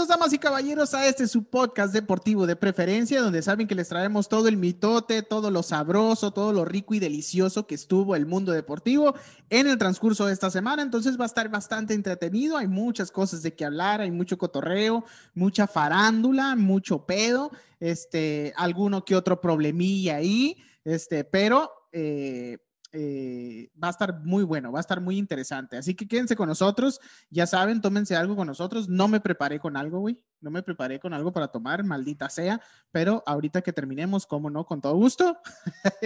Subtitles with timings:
[0.00, 3.90] Bienvenidos, damas y caballeros, a este su podcast deportivo de preferencia, donde saben que les
[3.90, 8.24] traemos todo el mitote, todo lo sabroso, todo lo rico y delicioso que estuvo el
[8.24, 9.14] mundo deportivo
[9.50, 10.80] en el transcurso de esta semana.
[10.80, 12.56] Entonces va a estar bastante entretenido.
[12.56, 19.04] Hay muchas cosas de que hablar, hay mucho cotorreo, mucha farándula, mucho pedo, este, alguno
[19.04, 22.56] que otro problemilla ahí, este, pero eh,
[22.92, 25.76] eh, va a estar muy bueno, va a estar muy interesante.
[25.76, 27.00] Así que quédense con nosotros.
[27.30, 28.88] Ya saben, tómense algo con nosotros.
[28.88, 30.20] No me preparé con algo, güey.
[30.40, 32.60] No me preparé con algo para tomar, maldita sea.
[32.90, 35.38] Pero ahorita que terminemos, como no, con todo gusto.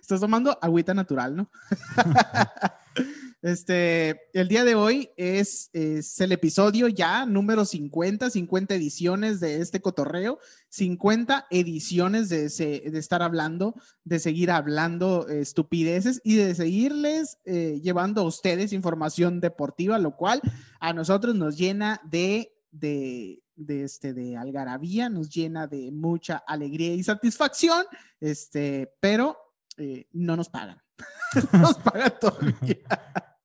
[0.00, 1.50] Estás tomando agüita natural, ¿no?
[3.42, 9.80] Este, el día de hoy es, el episodio ya número 50, 50 ediciones de este
[9.80, 17.80] cotorreo, 50 ediciones de, de estar hablando, de seguir hablando estupideces y de seguirles eh,
[17.82, 20.40] llevando a ustedes información deportiva, lo cual
[20.78, 26.94] a nosotros nos llena de, de, de, este, de algarabía, nos llena de mucha alegría
[26.94, 27.84] y satisfacción,
[28.20, 29.36] este, pero
[29.78, 30.80] eh, no nos pagan.
[31.54, 32.78] nos pagan todavía.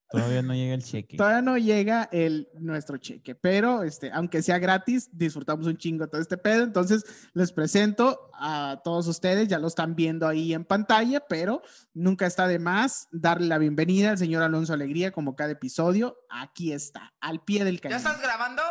[0.09, 1.17] Todavía no llega el cheque.
[1.17, 6.21] Todavía no llega el, nuestro cheque, pero este, aunque sea gratis, disfrutamos un chingo todo
[6.21, 6.63] este pedo.
[6.63, 11.61] Entonces, les presento a todos ustedes, ya lo están viendo ahí en pantalla, pero
[11.93, 16.17] nunca está de más darle la bienvenida al señor Alonso Alegría, como cada episodio.
[16.29, 18.01] Aquí está, al pie del cañón.
[18.01, 18.63] ¿Ya estás grabando?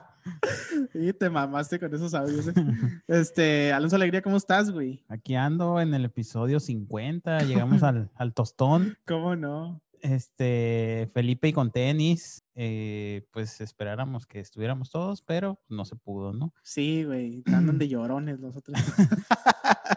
[0.94, 2.48] Y te mamaste con esos audios.
[2.48, 2.52] ¿eh?
[3.06, 5.04] Este, Alonso Alegría, ¿cómo estás, güey?
[5.08, 8.96] Aquí ando en el episodio 50, llegamos al, al tostón.
[9.06, 9.80] ¿Cómo no?
[10.02, 16.32] Este, Felipe y con tenis, eh, pues esperáramos que estuviéramos todos, pero no se pudo,
[16.32, 16.54] ¿no?
[16.62, 18.78] Sí, güey, andan de llorones nosotros.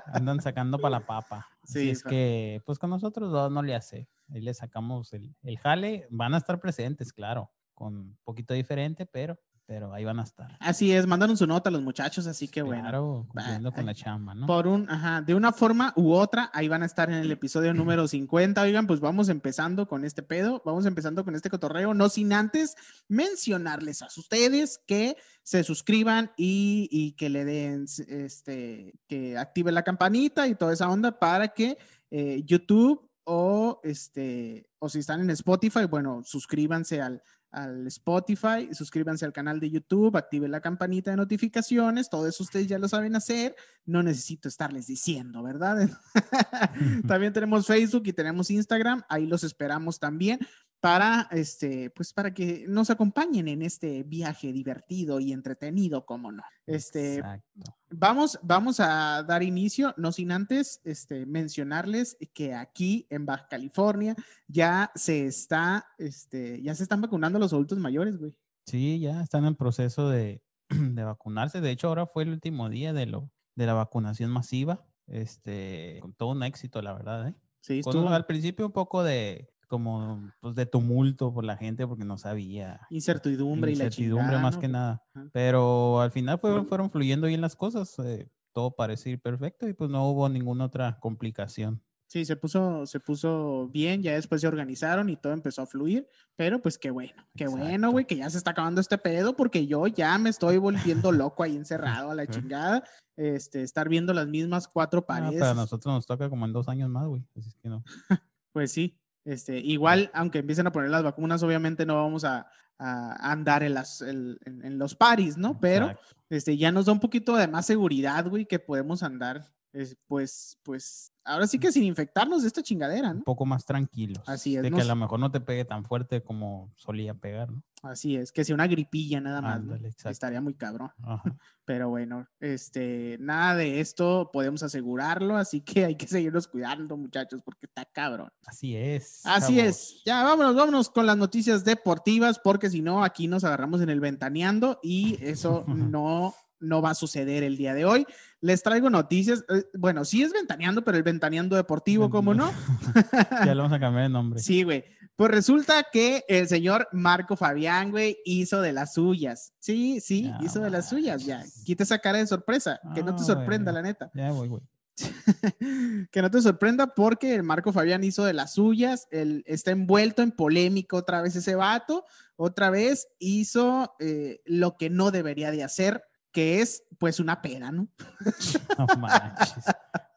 [0.08, 1.48] andan sacando para la papa.
[1.64, 4.10] Sí, Así es que, pues con nosotros dos no le hace.
[4.28, 9.06] Ahí le sacamos el, el jale, van a estar presentes, claro, con un poquito diferente,
[9.06, 9.40] pero
[9.74, 10.56] pero ahí van a estar.
[10.60, 12.84] Así es, mandaron su nota a los muchachos, así que bueno.
[12.84, 14.46] Claro, cumpliendo con la chamba, ¿no?
[14.46, 17.74] Por un, ajá, de una forma u otra, ahí van a estar en el episodio
[17.74, 18.62] número 50.
[18.62, 22.76] Oigan, pues vamos empezando con este pedo, vamos empezando con este cotorreo, no sin antes
[23.08, 29.82] mencionarles a ustedes que se suscriban y, y que le den, este, que activen la
[29.82, 31.80] campanita y toda esa onda para que
[32.12, 39.25] eh, YouTube o este, o si están en Spotify, bueno, suscríbanse al, al Spotify, suscríbanse
[39.25, 43.16] al canal de YouTube, activen la campanita de notificaciones, todo eso ustedes ya lo saben
[43.16, 43.56] hacer,
[43.86, 45.88] no necesito estarles diciendo, ¿verdad?
[47.08, 50.40] también tenemos Facebook y tenemos Instagram, ahí los esperamos también
[50.84, 56.44] para este pues para que nos acompañen en este viaje divertido y entretenido, como no.
[56.66, 57.78] Este Exacto.
[57.90, 64.14] vamos vamos a dar inicio no sin antes este mencionarles que aquí en Baja California
[64.50, 68.36] ya se está este ya se están vacunando los adultos mayores, güey.
[68.66, 71.62] Sí, ya están en proceso de, de vacunarse.
[71.62, 74.86] De hecho, ahora fue el último día de lo de la vacunación masiva.
[75.08, 77.36] Este, con todo un éxito, la verdad, ¿eh?
[77.62, 78.10] Sí, estuvo...
[78.10, 82.82] al principio un poco de como pues de tumulto por la gente porque no sabía.
[82.92, 83.90] Incertidumbre, Incertidumbre y la
[84.30, 84.62] chingada, más ¿no?
[84.62, 85.04] que nada.
[85.32, 87.98] Pero al final fueron, fueron fluyendo bien las cosas.
[87.98, 91.82] Eh, todo parece ir perfecto y pues no hubo ninguna otra complicación.
[92.08, 96.08] Sí, se puso, se puso bien, ya después se organizaron y todo empezó a fluir,
[96.36, 97.66] pero pues qué bueno, qué Exacto.
[97.66, 101.12] bueno, güey, que ya se está acabando este pedo porque yo ya me estoy volviendo
[101.12, 102.84] loco ahí encerrado a la chingada,
[103.18, 105.38] este, estar viendo las mismas cuatro paredes.
[105.38, 107.70] Ah, pero a nosotros nos toca como en dos años más, güey, así es que
[107.70, 107.84] no.
[108.54, 108.96] pues sí,
[109.26, 112.48] este, igual, aunque empiecen a poner las vacunas, obviamente no vamos a,
[112.78, 115.60] a andar en, las, en, en, los paris, ¿no?
[115.60, 115.98] Pero
[116.30, 120.60] este, ya nos da un poquito de más seguridad, güey, que podemos andar, es, pues,
[120.64, 123.20] pues, ahora sí que sin infectarnos de esta chingadera, ¿no?
[123.20, 124.24] Un poco más tranquilos.
[124.28, 124.62] Así es.
[124.62, 127.64] De que a lo mejor no te pegue tan fuerte como solía pegar, ¿no?
[127.81, 130.10] Así es, que sea una gripilla nada más, Ándale, ¿no?
[130.10, 130.92] estaría muy cabrón.
[131.02, 131.24] Ajá.
[131.66, 137.42] Pero bueno, este, nada de esto podemos asegurarlo, así que hay que seguirnos cuidando, muchachos,
[137.44, 138.30] porque está cabrón.
[138.46, 139.26] Así es.
[139.26, 140.02] Así es.
[140.06, 144.00] Ya, vámonos, vámonos con las noticias deportivas, porque si no, aquí nos agarramos en el
[144.00, 148.06] ventaneando y eso no, no va a suceder el día de hoy.
[148.42, 152.51] Les traigo noticias, eh, bueno, sí es ventaneando, pero el ventaneando deportivo, ¿cómo no?
[153.45, 154.39] ya le vamos a cambiar de nombre.
[154.39, 154.83] Sí, güey.
[155.15, 159.54] Pues resulta que el señor Marco Fabián, güey, hizo de las suyas.
[159.60, 161.44] Sí, sí, hizo de las suyas, ya.
[161.65, 164.09] Quita esa cara de sorpresa, que no te Ah, sorprenda, la neta.
[164.16, 164.63] Ya voy, güey.
[166.12, 170.21] que no te sorprenda porque el Marco Fabián hizo de las suyas, él está envuelto
[170.21, 172.06] en polémica otra vez ese vato,
[172.36, 177.71] otra vez hizo eh, lo que no debería de hacer, que es pues una pena,
[177.71, 177.88] ¿no?
[178.77, 179.65] No manches.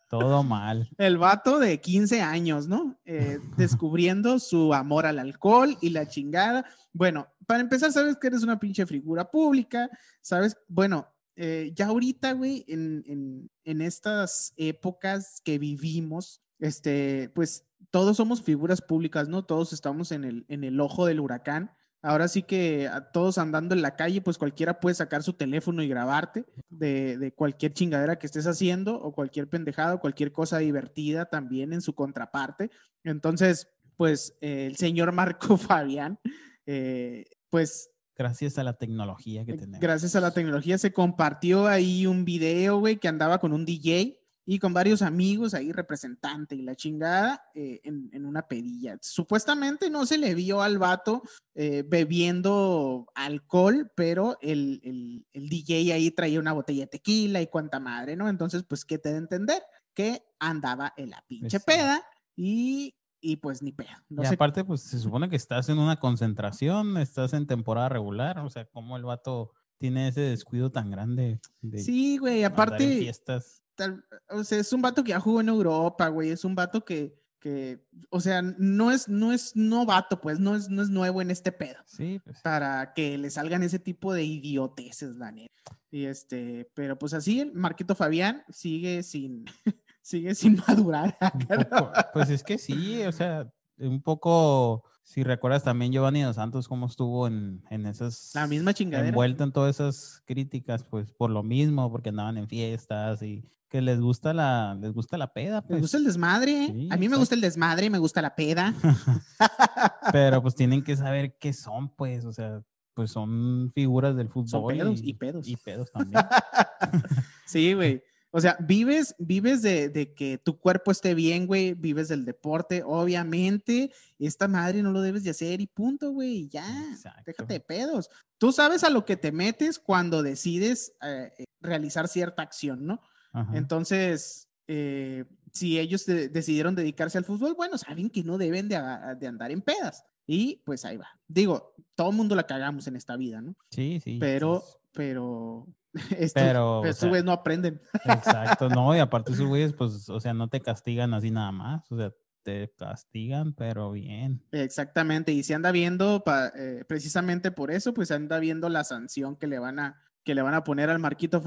[0.08, 0.88] Todo mal.
[0.98, 2.98] El vato de 15 años, ¿no?
[3.04, 6.64] Eh, descubriendo su amor al alcohol y la chingada.
[6.92, 9.90] Bueno, para empezar, sabes que eres una pinche figura pública,
[10.20, 10.56] ¿sabes?
[10.68, 18.16] Bueno, eh, ya ahorita, güey, en, en, en estas épocas que vivimos, este, pues todos
[18.16, 19.44] somos figuras públicas, ¿no?
[19.44, 21.72] Todos estamos en el, en el ojo del huracán.
[22.06, 25.82] Ahora sí que a todos andando en la calle, pues cualquiera puede sacar su teléfono
[25.82, 30.58] y grabarte de, de cualquier chingadera que estés haciendo o cualquier pendejada o cualquier cosa
[30.58, 32.70] divertida también en su contraparte.
[33.02, 36.18] Entonces, pues eh, el señor Marco Fabián,
[36.64, 39.80] eh, pues Gracias a la tecnología que tenemos.
[39.80, 44.25] gracias a la tecnología se compartió ahí un video, güey, que andaba con un DJ
[44.48, 48.96] y con varios amigos ahí, representante y la chingada, eh, en, en una pedilla.
[49.02, 51.22] Supuestamente no se le vio al vato
[51.56, 57.48] eh, bebiendo alcohol, pero el, el, el DJ ahí traía una botella de tequila y
[57.48, 58.28] cuanta madre, ¿no?
[58.28, 59.62] Entonces, pues, ¿qué te da a entender?
[59.92, 61.64] Que andaba en la pinche sí.
[61.66, 62.06] peda
[62.36, 63.88] y, y pues ni pedo.
[64.08, 67.88] No y sé aparte, pues se supone que estás en una concentración, estás en temporada
[67.88, 72.98] regular, o sea, ¿cómo el vato tiene ese descuido tan grande de Sí, güey, aparte,
[72.98, 73.65] fiestas?
[73.76, 76.84] Tal- o sea, es un vato que ya jugó en Europa, güey, es un vato
[76.84, 81.22] que, que, o sea, no es, no es novato, pues, no es, no es nuevo
[81.22, 85.52] en este pedo, Sí, pues para que le salgan ese tipo de idioteces, la neta.
[85.90, 89.44] Y este, pero pues así, el Marquito Fabián sigue sin,
[90.02, 91.16] sigue sin madurar.
[91.48, 96.66] poco, pues es que sí, o sea, un poco, si recuerdas también Giovanni Dos Santos,
[96.66, 99.08] cómo estuvo en, en esas, La misma chingadera.
[99.08, 103.80] envuelto en todas esas críticas, pues por lo mismo, porque andaban en fiestas y que
[103.80, 107.08] les gusta la, les gusta la peda, Me pues, gusta el desmadre, Sí, a mí
[107.08, 108.74] me gusta el desmadre, me gusta la peda.
[110.12, 112.62] pero pues tienen que saber qué son, pues, o sea,
[112.94, 114.76] pues son figuras del fútbol.
[114.76, 115.46] pedos y pedos.
[115.48, 116.22] Y pedos también.
[117.46, 118.02] Sí, güey.
[118.36, 122.82] O sea, vives, vives de, de que tu cuerpo esté bien, güey, vives del deporte,
[122.84, 127.22] obviamente, esta madre no lo debes de hacer y punto, güey, y ya, Exacto.
[127.24, 128.10] déjate de pedos.
[128.36, 133.00] Tú sabes a lo que te metes cuando decides eh, eh, realizar cierta acción, ¿no?
[133.32, 133.56] Ajá.
[133.56, 138.76] Entonces, eh, si ellos de- decidieron dedicarse al fútbol, bueno, saben que no deben de,
[139.18, 140.04] de andar en pedas.
[140.26, 141.08] Y pues ahí va.
[141.26, 143.56] Digo, todo mundo la cagamos en esta vida, ¿no?
[143.70, 144.18] Sí, sí.
[144.20, 145.66] Pero, pues, pero,
[146.10, 147.80] estos, Pero, o sea, güeyes no aprenden.
[148.04, 151.90] Exacto, no, y aparte esos güeyes, pues, o sea, no te castigan así nada más,
[151.90, 152.12] o sea,
[152.42, 154.42] te castigan, pero bien.
[154.52, 159.36] Exactamente, y si anda viendo, pa- eh, precisamente por eso, pues anda viendo la sanción
[159.36, 161.42] que le van a, que le van a poner al Marquito,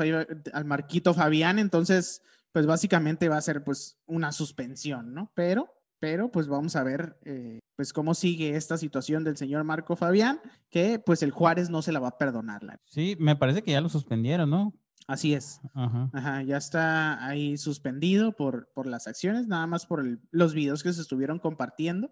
[0.54, 2.22] al Marquito Fabián, entonces,
[2.52, 5.32] pues básicamente va a ser pues una suspensión, ¿no?
[5.36, 9.96] Pero, pero pues vamos a ver, eh, pues cómo sigue esta situación del señor Marco
[9.96, 12.62] Fabián, que pues el Juárez no se la va a perdonar.
[12.86, 14.74] Sí, me parece que ya lo suspendieron, ¿no?
[15.08, 15.60] Así es.
[15.74, 16.10] Ajá.
[16.14, 20.84] Ajá, ya está ahí suspendido por, por las acciones, nada más por el- los videos
[20.84, 22.12] que se estuvieron compartiendo.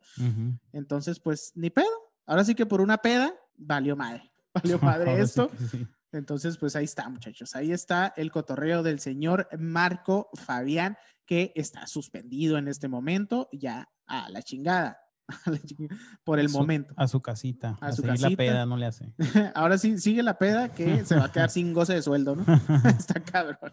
[0.73, 1.85] Entonces, pues ni pedo.
[2.25, 4.31] Ahora sí que por una peda valió madre.
[4.53, 5.51] Valió madre sí esto.
[5.71, 5.85] sí.
[6.11, 7.55] Entonces, pues ahí está, muchachos.
[7.55, 10.97] Ahí está el cotorreo del señor Marco Fabián,
[11.27, 14.97] que está suspendido en este momento, ya a la chingada.
[15.45, 16.93] a la chinga- por el A su- momento.
[16.97, 17.77] A su casita.
[17.81, 18.29] A A, su casita.
[18.31, 19.13] la peda no le hace.
[19.53, 22.45] Ahora sí, sigue la peda que se va a quedar sin goce de sueldo, ¿no?
[22.87, 23.71] está cabrón.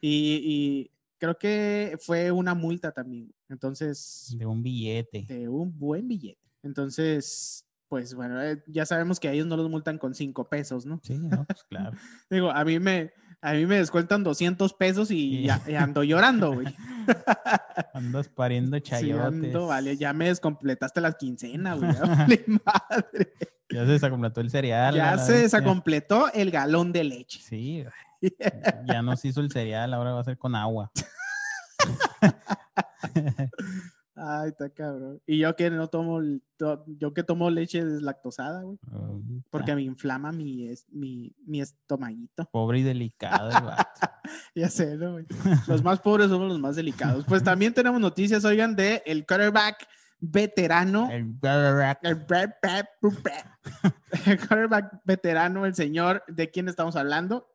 [0.00, 3.34] Y, y creo que fue una multa también.
[3.48, 5.24] Entonces, De un billete.
[5.26, 6.40] de un buen billete.
[6.62, 10.84] Entonces, pues bueno, eh, ya sabemos que a ellos no los multan con cinco pesos,
[10.84, 11.00] ¿no?
[11.02, 11.96] Sí, no, pues claro.
[12.28, 13.12] Digo, a mí me,
[13.44, 15.42] a mí me descuentan 200 pesos y, Sí.
[15.44, 16.66] ya- y ando llorando, güey.
[17.94, 19.24] Andas pariendo Sí, chayotes.
[19.26, 21.92] ando, vale, ya me descompletaste la quincena, güey.
[22.00, 23.32] vale madre.
[23.70, 24.94] Ya se descompletó el cereal.
[24.94, 27.40] Ya se vez, desacompletó el galón de leche.
[27.40, 27.84] Sí,
[28.86, 30.90] ya nos hizo el cereal, ahora va a ser con agua.
[34.16, 35.20] Ay, está cabrón.
[35.26, 36.20] Y yo que no tomo,
[36.86, 38.78] yo que tomo leche deslactosada, güey.
[38.92, 39.48] Ahorita.
[39.50, 42.48] Porque me inflama mi, es- mi, mi estomaguito.
[42.52, 43.50] Pobre y delicado.
[44.54, 45.26] Ya sé, ¿no, güey?
[45.66, 47.24] Los más pobres somos los más delicados.
[47.26, 49.86] Pues también tenemos noticias, oigan, de el quarterback
[50.18, 51.10] veterano.
[51.10, 51.98] El brrrrac.
[52.02, 52.24] El,
[54.48, 57.48] quarterback veterano, el señor, ¿de quién estamos hablando?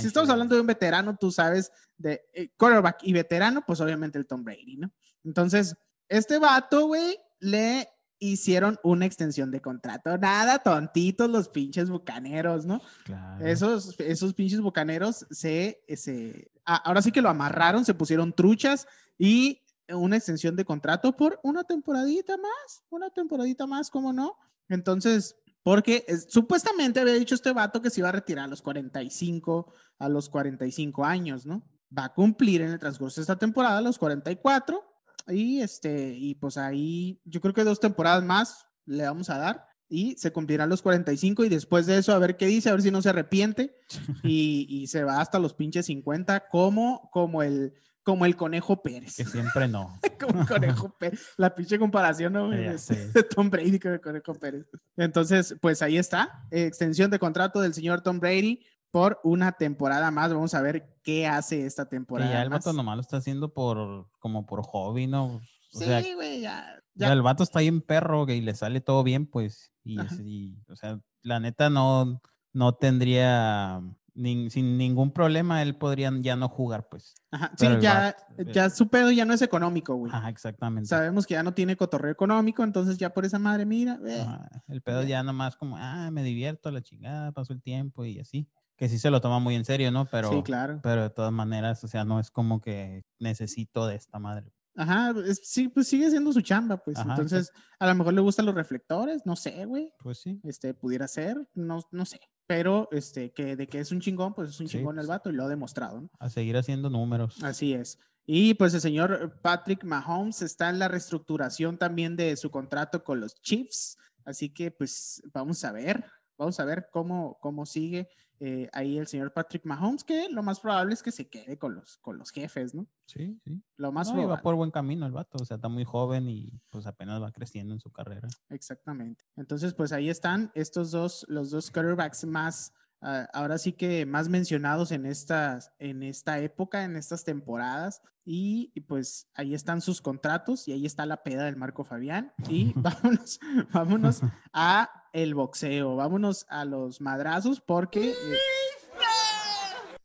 [0.00, 4.16] Si estamos hablando de un veterano, tú sabes, de eh, quarterback y veterano, pues obviamente
[4.16, 4.90] el Tom Brady, ¿no?
[5.24, 5.76] Entonces,
[6.08, 7.88] este vato, güey, le
[8.20, 10.16] hicieron una extensión de contrato.
[10.18, 12.80] Nada, tontitos los pinches bucaneros, ¿no?
[13.04, 13.46] Claro.
[13.46, 18.86] Esos, esos pinches bucaneros se, se, a- ahora sí que lo amarraron, se pusieron truchas
[19.18, 24.36] y una extensión de contrato por una temporadita más, una temporadita más, ¿cómo no?
[24.68, 28.62] Entonces, porque es- supuestamente había dicho este vato que se iba a retirar a los
[28.62, 31.62] 45, a los 45 años, ¿no?
[31.96, 34.84] va a cumplir en el transcurso de esta temporada los 44
[35.28, 39.66] y este y pues ahí yo creo que dos temporadas más le vamos a dar
[39.88, 42.82] y se cumplirán los 45 y después de eso a ver qué dice, a ver
[42.82, 43.76] si no se arrepiente
[44.22, 47.74] y, y se va hasta los pinches 50 como como el
[48.08, 49.16] como el Conejo Pérez.
[49.16, 50.00] Que siempre no.
[50.18, 51.20] como el Conejo Pérez.
[51.36, 52.48] La pinche comparación ¿no?
[52.48, 54.66] De Tom Brady con el Conejo Pérez.
[54.96, 56.46] Entonces, pues ahí está.
[56.50, 60.32] Extensión de contrato del señor Tom Brady por una temporada más.
[60.32, 62.30] Vamos a ver qué hace esta temporada.
[62.32, 62.64] ya el más.
[62.64, 65.40] vato nomás lo está haciendo por, como por hobby, ¿no?
[65.74, 66.74] O sea, Sí, güey, ya.
[66.94, 67.12] Ya.
[67.12, 69.72] el vato está bien perro que y le sale todo bien, pues.
[69.84, 72.20] Y, y, o sea, la neta no,
[72.52, 73.80] no tendría
[74.14, 77.14] sin ningún problema, él podría ya no jugar, pues.
[77.30, 80.12] Ajá, Sí, pero ya, vato- ya su pedo ya no es económico, güey.
[80.12, 80.88] Ajá, exactamente.
[80.88, 84.48] Sabemos que ya no tiene cotorreo económico, entonces ya por esa madre, mira, eh, Ajá,
[84.66, 85.08] El pedo ya.
[85.08, 88.48] ya nomás como, ah, me divierto, la chingada, paso el tiempo y así.
[88.78, 90.06] Que sí se lo toma muy en serio, ¿no?
[90.06, 90.80] Pero, sí, claro.
[90.82, 94.52] pero de todas maneras, o sea, no es como que necesito de esta madre.
[94.76, 96.96] Ajá, es- sí, pues sigue siendo su chamba, pues.
[96.96, 99.92] Ajá, entonces, a lo mejor le gustan los reflectores, no sé, güey.
[99.98, 100.40] Pues sí.
[100.44, 102.20] Este, pudiera ser, no, no sé.
[102.46, 105.08] Pero, este, que de que es un chingón, pues es un Sí, chingón el pues.
[105.08, 106.10] vato y lo ha demostrado, ¿no?
[106.20, 107.42] A seguir haciendo números.
[107.42, 107.98] Así es.
[108.24, 113.18] Y pues el señor Patrick Mahomes está en la reestructuración también de su contrato con
[113.20, 113.96] los Chiefs.
[114.24, 116.04] Así que pues vamos a ver,
[116.38, 118.08] vamos a ver cómo, cómo sigue
[118.40, 121.74] eh, ahí el señor Patrick Mahomes, que lo más probable es que se quede con
[121.74, 122.86] los, con los jefes, ¿no?
[123.06, 123.62] Sí, sí.
[123.76, 124.42] Lo más No, y va probable.
[124.42, 127.74] por buen camino el vato, o sea, está muy joven y pues apenas va creciendo
[127.74, 128.28] en su carrera.
[128.48, 129.24] Exactamente.
[129.36, 134.28] Entonces, pues ahí están estos dos, los dos quarterbacks más, ah, ahora sí que más
[134.28, 138.02] mencionados en estas, en esta época, en estas temporadas.
[138.24, 142.34] Y, y, pues ahí están sus contratos y ahí está la peda del Marco Fabián.
[142.48, 143.40] Y vámonos,
[143.72, 144.20] vámonos
[144.52, 148.10] a el boxeo, vámonos a los madrazos porque...
[148.10, 148.14] eh,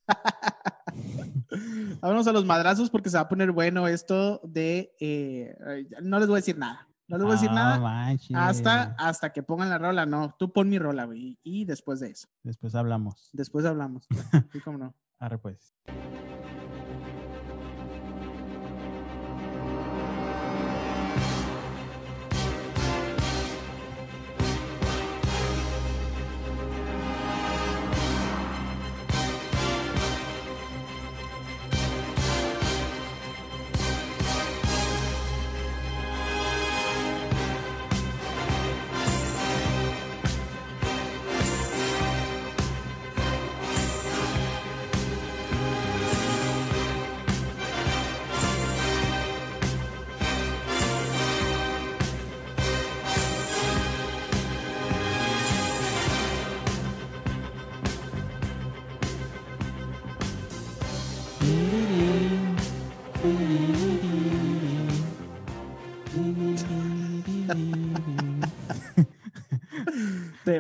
[2.02, 4.94] Vámonos a los madrazos porque se va a poner bueno esto de...
[5.00, 5.56] eh,
[6.02, 6.88] no les voy a decir nada.
[7.08, 10.06] No les voy a decir Ah, nada hasta, hasta que pongan la rola.
[10.06, 11.38] No, tú pon mi rola, güey.
[11.44, 12.28] Y después de eso.
[12.44, 13.30] Después hablamos.
[13.34, 14.08] Después hablamos.
[14.52, 14.96] Sí, cómo no.
[15.20, 15.74] Arre pues.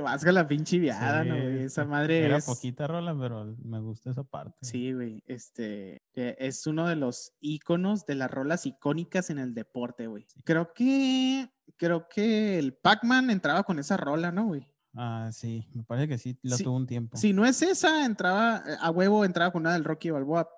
[0.03, 1.63] Te vas con la pinche viada, ¿no, güey?
[1.63, 2.45] Esa madre Era es...
[2.45, 4.57] poquita rola, pero me gusta esa parte.
[4.61, 5.23] Sí, güey.
[5.25, 10.25] Este eh, es uno de los íconos de las rolas icónicas en el deporte, güey.
[10.43, 14.67] Creo que creo que el Pac-Man entraba con esa rola, ¿no, güey?
[14.93, 17.17] Ah, sí, me parece que sí, lo Sí, tuvo un tiempo.
[17.17, 20.49] Si no es esa, entraba eh, a huevo, entraba con una del Rocky Balboa,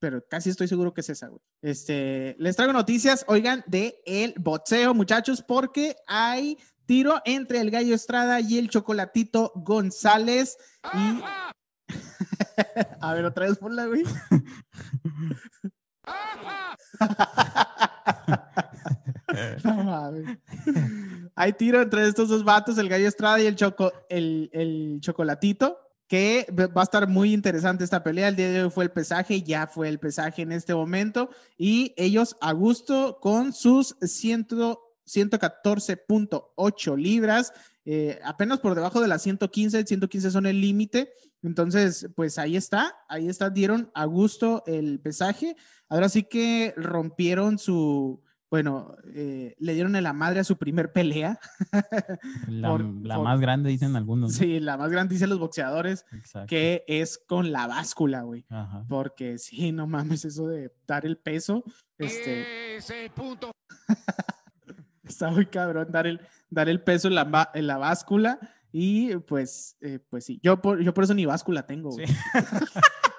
[0.00, 1.40] pero casi estoy seguro que es esa, güey.
[1.62, 6.58] Este, les traigo noticias, oigan, de el boxeo, muchachos, porque hay
[6.90, 10.58] tiro entre el Gallo Estrada y el Chocolatito González
[13.00, 14.02] a ver, otra vez ponla, güey.
[19.62, 20.12] No.
[21.36, 25.78] Hay tiro entre estos dos vatos, el Gallo Estrada y el, Choco, el, el Chocolatito,
[26.08, 28.26] que va a estar muy interesante esta pelea.
[28.26, 31.94] El día de hoy fue el pesaje, ya fue el pesaje en este momento, y
[31.96, 34.48] ellos a gusto con sus 100
[35.14, 37.52] 114.8 libras,
[37.84, 41.12] eh, apenas por debajo de las 115, el 115 son el límite.
[41.42, 45.56] Entonces, pues ahí está, ahí está, dieron a gusto el pesaje.
[45.88, 50.92] Ahora sí que rompieron su, bueno, eh, le dieron en la madre a su primer
[50.92, 51.40] pelea.
[52.46, 54.32] La, por- la por- más grande dicen algunos.
[54.32, 54.36] ¿no?
[54.38, 56.46] Sí, la más grande dicen los boxeadores, Exacto.
[56.48, 58.44] que es con la báscula, güey.
[58.50, 58.84] Ajá.
[58.88, 61.64] Porque sí, no mames, eso de dar el peso,
[61.96, 63.50] este, Ese punto.
[65.10, 68.38] está muy cabrón dar el, dar el peso en la, en la báscula.
[68.72, 72.06] Y pues, eh, pues sí, yo por, yo por eso ni báscula tengo, güey.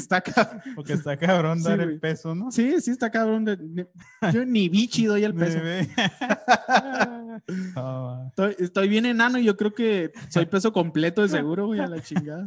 [0.00, 0.04] Sí.
[0.04, 0.62] Está cabrón.
[0.74, 2.50] Porque está cabrón dar el peso, ¿no?
[2.50, 3.44] Sí, sí, está cabrón.
[3.44, 3.88] de- de-
[4.32, 5.58] yo ni bichi doy el peso.
[7.76, 11.80] Oh, Estoy, estoy bien enano y yo creo que soy peso completo de seguro, güey,
[11.80, 12.46] a la chingada.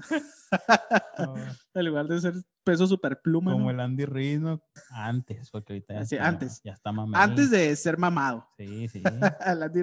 [1.20, 1.36] oh.
[1.74, 3.52] En lugar de ser peso super pluma.
[3.52, 3.72] Como ¿no?
[3.72, 4.62] el Andy Reid, ¿no?
[4.92, 6.62] Antes, porque ahorita ya Sí, está, antes.
[6.64, 7.20] Ya está mamey.
[7.22, 8.48] Antes de ser mamado.
[8.58, 9.02] Sí, sí.
[9.46, 9.82] El Andy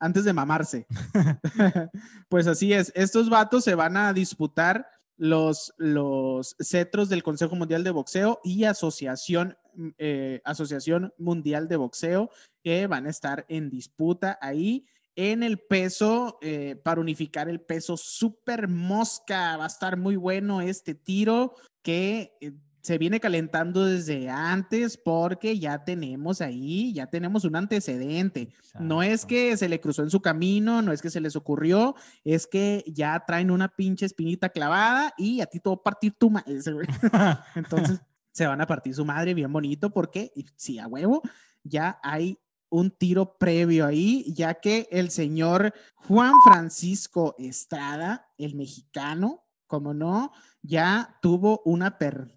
[0.00, 0.86] antes de mamarse.
[2.28, 2.92] pues así es.
[2.94, 4.86] Estos vatos se van a disputar
[5.22, 11.76] los, los cetros del Consejo Mundial de Boxeo y Asociación, mm, eh, Asociación Mundial de
[11.76, 12.28] Boxeo
[12.64, 17.96] que van a estar en disputa ahí en el peso eh, para unificar el peso
[17.96, 19.56] super mosca.
[19.56, 22.50] Va a estar muy bueno este tiro que eh,
[22.82, 28.52] se viene calentando desde antes porque ya tenemos ahí, ya tenemos un antecedente.
[28.78, 31.94] No es que se le cruzó en su camino, no es que se les ocurrió,
[32.24, 36.58] es que ya traen una pinche espinita clavada y a ti a partir tu madre.
[37.54, 38.00] Entonces
[38.32, 41.22] se van a partir su madre bien bonito porque, sí, a huevo,
[41.62, 49.41] ya hay un tiro previo ahí, ya que el señor Juan Francisco Estrada, el mexicano,
[49.72, 52.28] como no, ya tuvo una, per-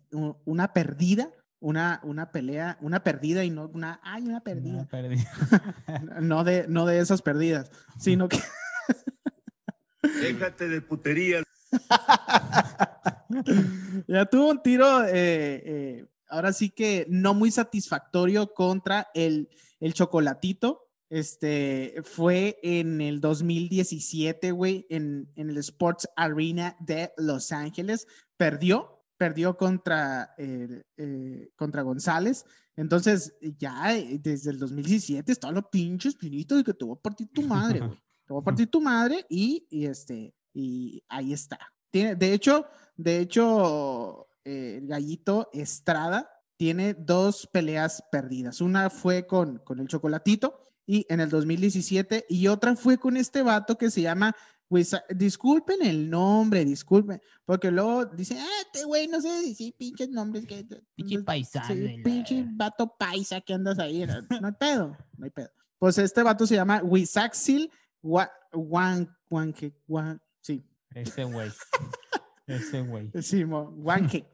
[0.45, 4.87] una perdida, una, una pelea, una perdida y no una, ay, una perdida
[6.21, 8.39] no de, no de esas perdidas, sino que
[10.21, 11.43] Déjate de puterías.
[14.07, 19.49] ya tuvo un tiro, eh, eh, ahora sí que no muy satisfactorio contra el,
[19.81, 20.84] el chocolatito.
[21.09, 28.07] Este fue en el 2017, güey, en, en el Sports Arena de Los Ángeles.
[28.37, 32.45] Perdió, perdió contra, eh, contra González.
[32.75, 37.01] Entonces, ya eh, desde el 2017 estaba los pinches pinitos de que te voy a
[37.01, 37.99] partir tu madre, güey.
[38.25, 41.59] Te voy a partir tu madre y, y este, y ahí está.
[41.91, 42.65] Tiene, de hecho,
[42.97, 48.61] de hecho, eh, el gallito Estrada tiene dos peleas perdidas.
[48.61, 53.41] Una fue con, con el chocolatito y en el 2017 y otra fue con este
[53.41, 54.35] vato que se llama,
[54.69, 60.09] Wisa- disculpen el nombre, disculpen, porque luego dicen, ah, este güey no sé decir pinches
[60.09, 60.65] nombres que...
[60.95, 61.67] Pinche paisano.
[61.67, 64.05] Sí, y la- pinche vato paisa que andas ahí.
[64.05, 65.49] No, no hay pedo, no hay pedo.
[65.77, 67.69] Pues este vato se llama Wisaxil
[68.01, 70.63] Wa- Wan, Wanke- Wan- sí,
[70.95, 71.51] Ese güey.
[72.47, 73.11] Ese güey.
[73.23, 74.25] Simón, Wanke,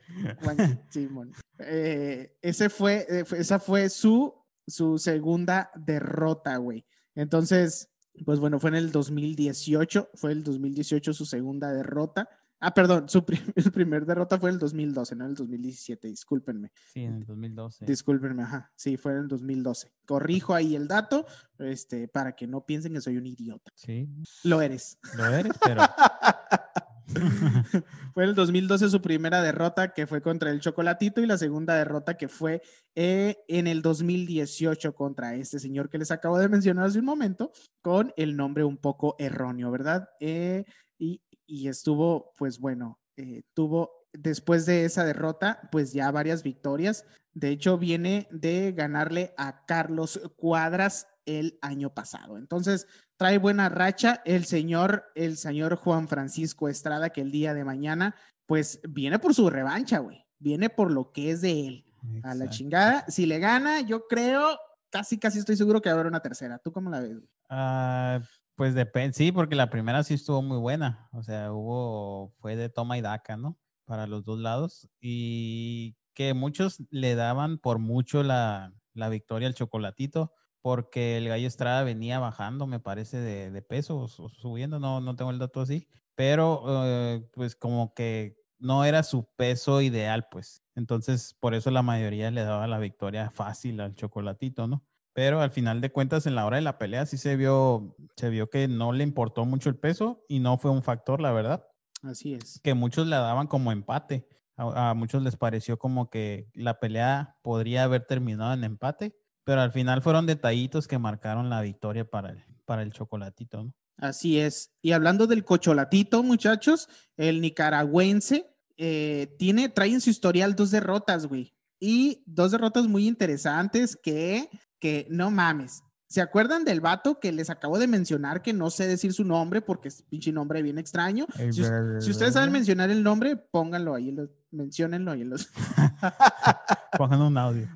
[0.44, 1.32] Wanke, Simón.
[1.60, 4.34] Eh, ese fue, eh, fue- esa fue su,
[4.72, 6.86] su segunda derrota, güey.
[7.16, 7.90] Entonces,
[8.26, 12.28] pues bueno, fue en el 2018, fue el 2018 su segunda derrota.
[12.64, 13.42] Ah, perdón, su prim-
[13.74, 16.72] primer derrota fue el 2012, no el 2017, discúlpenme.
[16.94, 17.86] Sí, en el 2012.
[17.86, 18.72] Discúlpenme, ajá.
[18.76, 19.92] Sí, fue en el 2012.
[20.06, 21.26] Corrijo ahí el dato,
[21.58, 23.72] este, para que no piensen que soy un idiota.
[23.76, 24.08] Sí,
[24.44, 25.00] Lo eres.
[25.16, 25.82] lo eres, pero
[28.14, 32.18] fue el 2012 su primera derrota, que fue contra el Chocolatito, y la segunda derrota
[32.18, 32.62] que fue
[32.96, 37.52] eh, en el 2018 contra este señor que les acabo de mencionar hace un momento,
[37.82, 40.10] con el nombre un poco erróneo, ¿verdad?
[40.20, 40.66] Eh,
[40.98, 47.06] y, y estuvo, pues bueno, eh, tuvo después de esa derrota, pues ya varias victorias.
[47.34, 52.38] De hecho, viene de ganarle a Carlos Cuadras el año pasado.
[52.38, 52.88] Entonces,
[53.22, 58.16] trae buena racha el señor, el señor Juan Francisco Estrada, que el día de mañana,
[58.48, 60.26] pues viene por su revancha, güey.
[60.40, 61.86] Viene por lo que es de él.
[62.24, 63.06] A la chingada.
[63.10, 64.58] Si le gana, yo creo,
[64.90, 66.58] casi, casi estoy seguro que va a haber una tercera.
[66.58, 67.18] ¿Tú cómo la ves?
[67.18, 67.30] güey?
[67.48, 68.22] Ah,
[68.56, 71.08] pues depende, sí, porque la primera sí estuvo muy buena.
[71.12, 73.56] O sea, hubo, fue de toma y daca, ¿no?
[73.86, 74.90] Para los dos lados.
[75.00, 81.48] Y que muchos le daban por mucho la, la victoria al chocolatito, porque el gallo
[81.48, 85.88] Estrada venía bajando, me parece, de, de peso, subiendo, no, no tengo el dato así.
[86.16, 90.64] Pero, eh, pues como que no era su peso ideal, pues.
[90.76, 94.86] Entonces, por eso la mayoría le daba la victoria fácil al chocolatito, ¿no?
[95.14, 98.30] Pero al final de cuentas, en la hora de la pelea, sí se vio, se
[98.30, 101.68] vio que no le importó mucho el peso y no fue un factor, la verdad,
[102.04, 102.60] Así es.
[102.64, 104.28] que muchos le daban como empate.
[104.56, 109.62] A, a muchos les pareció como que la pelea podría haber terminado en empate, pero
[109.62, 113.74] al final fueron detallitos que marcaron la victoria para el, para el chocolatito, ¿no?
[113.98, 114.72] Así es.
[114.82, 121.28] Y hablando del cocholatito, muchachos, el nicaragüense eh, tiene, trae en su historial dos derrotas,
[121.28, 121.54] güey.
[121.80, 124.50] Y dos derrotas muy interesantes que,
[124.80, 125.84] que no mames.
[126.08, 129.62] ¿Se acuerdan del vato que les acabo de mencionar que no sé decir su nombre
[129.62, 131.26] porque es pinche nombre bien extraño?
[131.54, 135.48] Si, us- si ustedes saben mencionar el nombre, pónganlo ahí, lo- menciónenlo ahí los,
[136.98, 137.68] Pongan un audio.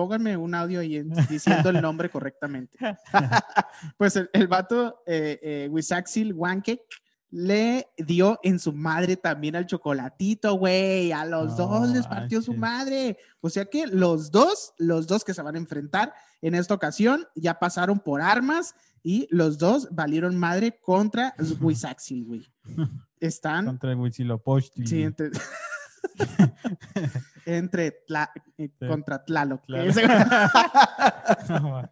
[0.00, 2.78] Pónganme, un audio ahí en- diciendo el nombre correctamente.
[3.98, 6.80] pues el, el vato, eh, eh, Wisaxil Wankek,
[7.32, 11.12] le dio en su madre también al chocolatito, güey.
[11.12, 13.18] A los dos les partió su madre.
[13.42, 17.26] O sea que los dos, los dos que se van a enfrentar en esta ocasión
[17.34, 22.50] ya pasaron por armas y los dos valieron madre contra Wisaxil, güey.
[23.20, 23.66] Están.
[23.66, 24.86] Contra Huitzilopochtli.
[24.86, 25.30] Sí, entre.
[27.46, 29.62] Entre tla, eh, contra Tlaloc.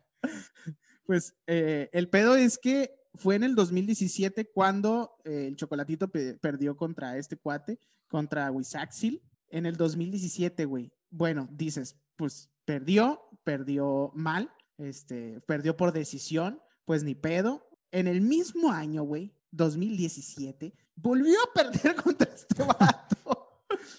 [1.06, 6.76] pues eh, el pedo es que fue en el 2017 cuando eh, el Chocolatito perdió
[6.76, 9.22] contra este cuate, contra Wisaxil.
[9.50, 10.92] En el 2017, güey.
[11.10, 17.66] Bueno, dices, pues perdió, perdió mal, este, perdió por decisión, pues ni pedo.
[17.90, 23.16] En el mismo año, güey, 2017, volvió a perder contra este vato.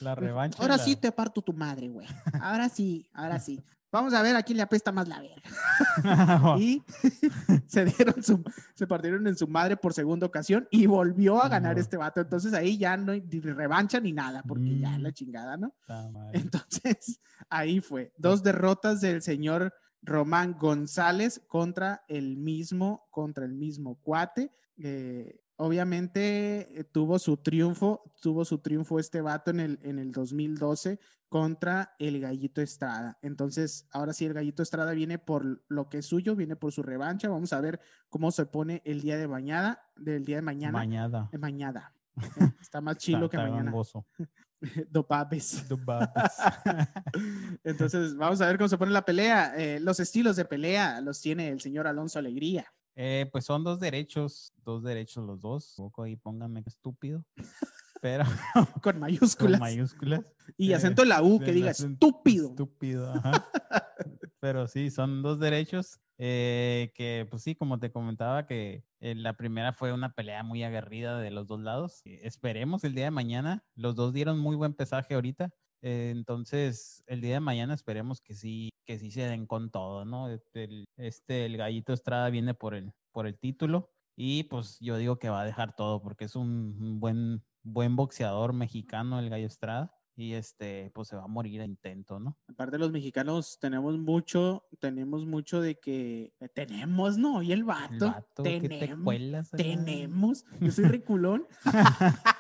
[0.02, 0.62] La revancha.
[0.62, 2.08] Ahora sí te parto tu madre, güey.
[2.42, 3.62] Ahora sí, ahora sí.
[3.92, 5.42] Vamos a ver a quién le apesta más la verga.
[6.60, 6.84] y
[7.68, 8.44] se dieron su,
[8.76, 12.22] se partieron en su madre por segunda ocasión y volvió a ganar este vato.
[12.22, 15.14] Entonces ahí ya no hay ni revancha ni nada, porque ya la mm.
[15.14, 15.74] chingada, ¿no?
[16.34, 18.14] Entonces ahí fue.
[18.16, 24.52] Dos derrotas del señor Román González contra el mismo, contra el mismo cuate.
[24.78, 30.12] Eh, obviamente eh, tuvo su triunfo, tuvo su triunfo este vato en el, en el
[30.12, 33.20] 2012 contra el Gallito Estrada.
[33.22, 36.82] Entonces, ahora sí, el Gallito Estrada viene por lo que es suyo, viene por su
[36.82, 37.30] revancha.
[37.30, 40.72] Vamos a ver cómo se pone el día de mañana, del día de mañana.
[40.72, 41.30] Mañana.
[41.32, 41.94] De mañana.
[42.62, 43.72] Está más chilo que mañana.
[44.90, 45.66] Dopapes.
[47.64, 49.54] Entonces, vamos a ver cómo se pone la pelea.
[49.58, 52.74] Eh, los estilos de pelea los tiene el señor Alonso Alegría.
[52.96, 55.78] Eh, pues son dos derechos, dos derechos los dos.
[55.80, 57.24] Un poco ahí pónganme estúpido.
[58.02, 58.24] Pero
[58.84, 59.60] con mayúsculas.
[59.60, 60.22] Con mayúsculas.
[60.58, 62.50] Y acento la U que diga estúpido.
[62.50, 63.50] Estúpido, ajá.
[64.40, 69.34] Pero sí, son dos derechos eh, que, pues sí, como te comentaba, que eh, la
[69.34, 72.02] primera fue una pelea muy aguerrida de los dos lados.
[72.04, 73.64] esperemos el día de mañana.
[73.76, 75.52] Los dos dieron muy buen pesaje ahorita.
[75.82, 80.30] Entonces, el día de mañana esperemos que sí, que sí se den con todo, ¿no?
[80.54, 85.18] El, este, el gallito Estrada viene por el, por el título y pues yo digo
[85.18, 89.96] que va a dejar todo porque es un, buen, buen boxeador mexicano el gallo Estrada
[90.16, 92.38] y este pues se va a morir a intento, ¿no?
[92.50, 97.42] Aparte los mexicanos tenemos mucho, tenemos mucho de que eh, tenemos, ¿no?
[97.42, 98.14] Y el vato,
[98.44, 99.16] tenemos,
[99.52, 101.48] tenemos, yo soy riculón.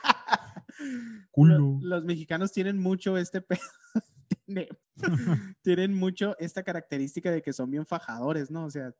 [1.81, 3.59] Los, mexicanos tienen mucho este pedo
[5.61, 8.65] tienen mucho esta característica de que son bien fajadores, ¿no?
[8.65, 8.93] O sea,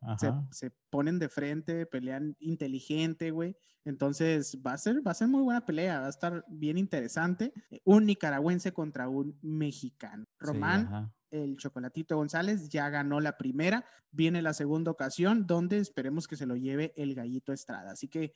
[0.52, 3.56] se, ponen de frente, pelean inteligente, güey.
[3.86, 7.54] Entonces va a ser, va a ser muy buena pelea, va a estar bien interesante.
[7.84, 10.26] Un nicaragüense contra un mexicano.
[10.38, 16.36] Román el Chocolatito González ya ganó la primera, viene la segunda ocasión donde esperemos que
[16.36, 17.92] se lo lleve el Gallito Estrada.
[17.92, 18.34] Así que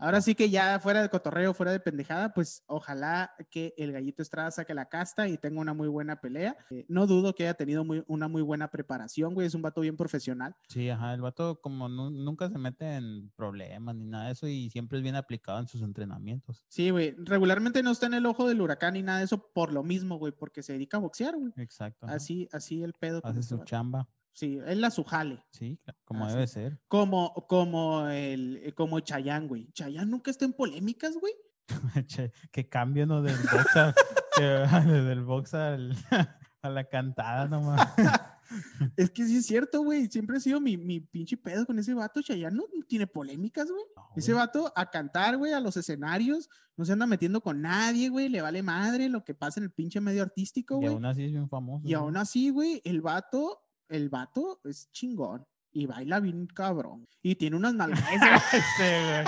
[0.00, 4.22] ahora sí que ya fuera de cotorreo, fuera de pendejada, pues ojalá que el Gallito
[4.22, 6.56] Estrada saque la casta y tenga una muy buena pelea.
[6.70, 9.80] Eh, no dudo que haya tenido muy, una muy buena preparación, güey, es un vato
[9.80, 10.56] bien profesional.
[10.68, 14.70] Sí, ajá, el vato como nunca se mete en problemas ni nada de eso y
[14.70, 16.64] siempre es bien aplicado en sus entrenamientos.
[16.68, 19.72] Sí, güey, regularmente no está en el ojo del huracán ni nada de eso por
[19.72, 21.52] lo mismo, güey, porque se dedica a boxear, güey.
[21.56, 23.20] Exacto así, así el pedo.
[23.24, 24.08] Hace su chamba.
[24.32, 25.44] Sí, él la su jale.
[25.52, 26.80] Sí, como debe ser.
[26.88, 29.70] Como, como el, como Chayán, güey.
[29.72, 31.32] Chayán nunca está en polémicas, güey.
[32.50, 33.22] que cambio, ¿no?
[33.22, 33.94] Del box, a,
[34.86, 35.78] del box a
[36.62, 37.88] la cantada nomás.
[38.96, 40.06] es que sí es cierto, güey.
[40.08, 42.22] Siempre ha sido mi, mi pinche pedo con ese vato.
[42.22, 43.84] Chayanne no tiene polémicas, güey.
[44.16, 46.48] ese vato a cantar, güey, a los escenarios.
[46.76, 48.28] No se anda metiendo con nadie, güey.
[48.28, 50.90] Le vale madre lo que pasa en el pinche medio artístico, güey.
[50.90, 51.86] Y aún así es bien famoso.
[51.86, 55.46] Y aún así, güey, el vato, el vato es chingón.
[55.72, 57.08] Y baila bien cabrón.
[57.22, 58.00] Y tiene unas nalgas.
[58.76, 59.24] sí, güey.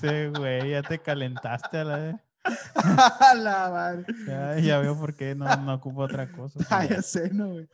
[0.00, 0.70] Sí, güey.
[0.70, 1.98] Ya te calentaste a la
[3.36, 4.62] la madre.
[4.62, 6.58] Ya, veo por qué no, no ocupo otra cosa.
[6.70, 7.68] Ah, ya sé, no, güey.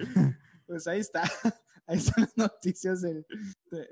[0.66, 1.22] Pues ahí está.
[1.88, 3.00] Ahí están las noticias.
[3.00, 3.24] De,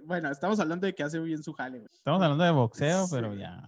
[0.05, 1.91] bueno, estamos hablando de que hace bien su jale, güey.
[1.93, 3.63] Estamos hablando de boxeo, pero ya.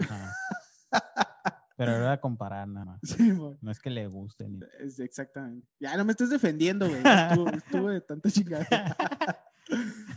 [1.77, 3.01] Pero era comparar nada más.
[3.05, 4.49] Sí, no es que le guste.
[4.49, 4.59] Ni...
[4.99, 5.69] exactamente.
[5.79, 7.03] Ya no me estés defendiendo, güey.
[7.57, 8.67] Estuve de tanta chingada.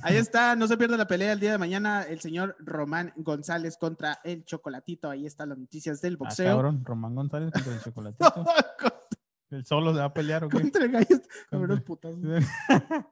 [0.01, 2.03] Ahí está, no se pierda la pelea el día de mañana.
[2.03, 5.09] El señor Román González contra el Chocolatito.
[5.09, 6.55] Ahí están las noticias del ah, boxeo.
[6.55, 8.45] cabrón, Román González contra el Chocolatito.
[9.51, 10.61] ¿El solo se va a pelear o qué?
[10.61, 11.27] Contra el gallito.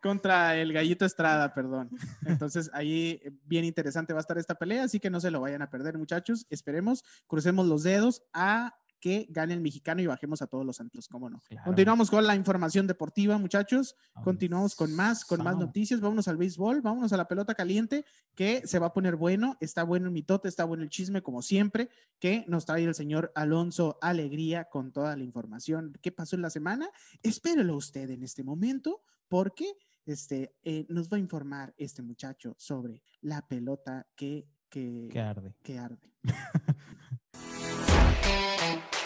[0.02, 1.89] Contra el gallito Estrada, perdón.
[2.26, 5.63] Entonces, ahí bien interesante va a estar esta pelea, así que no se lo vayan
[5.63, 6.45] a perder, muchachos.
[6.50, 11.07] Esperemos, crucemos los dedos a que gane el mexicano y bajemos a todos los santos,
[11.07, 11.39] cómo no.
[11.47, 11.65] Claro.
[11.65, 13.95] Continuamos con la información deportiva, muchachos.
[14.23, 16.01] Continuamos con más, con más noticias.
[16.01, 18.05] Vámonos al béisbol, vámonos a la pelota caliente,
[18.36, 19.57] que se va a poner bueno.
[19.60, 23.31] Está bueno el mitote, está bueno el chisme, como siempre, que nos trae el señor
[23.36, 25.93] Alonso Alegría con toda la información.
[26.01, 26.89] ¿Qué pasó en la semana?
[27.21, 29.73] Espérelo usted en este momento, porque
[30.05, 35.55] este, eh, nos va a informar este muchacho sobre la pelota que, que, Que arde.
[35.62, 36.13] que arde.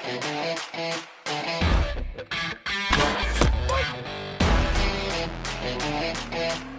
[0.04, 0.26] Thank
[6.66, 6.71] you.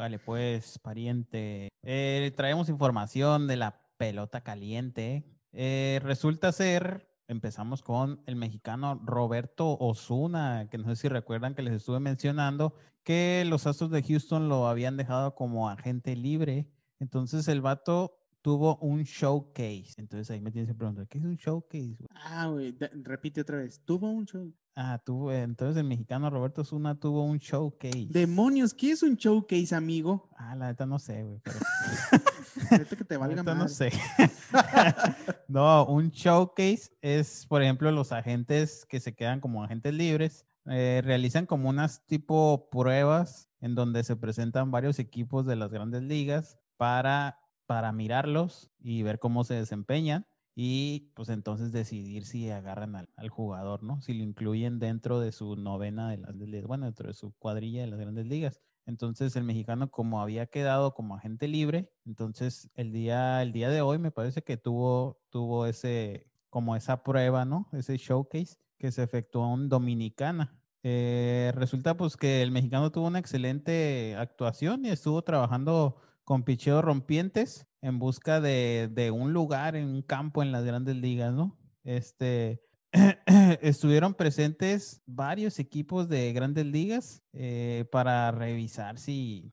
[0.00, 1.68] Hágale pues, pariente.
[1.82, 5.26] Eh, traemos información de la pelota caliente.
[5.52, 11.60] Eh, resulta ser, empezamos con el mexicano Roberto Osuna, que no sé si recuerdan que
[11.60, 16.66] les estuve mencionando que los Astros de Houston lo habían dejado como agente libre.
[16.98, 19.96] Entonces el vato tuvo un showcase.
[19.98, 21.98] Entonces ahí me tienes que preguntar, ¿qué es un showcase?
[22.14, 23.84] Ah, güey, repite otra vez.
[23.84, 24.50] Tuvo un show.
[24.82, 28.06] Ah, tuvo, entonces el mexicano Roberto Osuna tuvo un showcase.
[28.08, 30.30] Demonios, ¿qué es un showcase, amigo?
[30.38, 31.58] Ah, la neta no sé, güey, pero...
[32.88, 33.92] Que te valga no sé.
[35.48, 41.02] no, un showcase es, por ejemplo, los agentes que se quedan como agentes libres, eh,
[41.04, 46.58] realizan como unas tipo pruebas en donde se presentan varios equipos de las grandes ligas
[46.78, 53.28] para, para mirarlos y ver cómo se desempeñan y pues entonces decidir si agarran al,
[53.28, 54.00] jugador, ¿no?
[54.00, 57.32] Si lo incluyen dentro de su novena de las grandes ligas, bueno, dentro de su
[57.38, 58.60] cuadrilla de las grandes ligas.
[58.86, 63.82] Entonces el mexicano como había quedado como agente libre, entonces el día, el día de
[63.82, 67.68] hoy me parece que tuvo, tuvo ese, como esa prueba, ¿no?
[67.72, 70.60] Ese showcase que se efectuó en Dominicana.
[70.82, 75.96] Eh, resulta pues que el mexicano tuvo una excelente actuación y estuvo trabajando
[76.30, 81.34] con picheo rompientes en busca de, un lugar en un campo en las grandes ligas,
[81.34, 81.58] ¿no?
[81.82, 82.62] Este,
[83.60, 89.52] estuvieron presentes varios equipos de grandes ligas eh, para revisar si,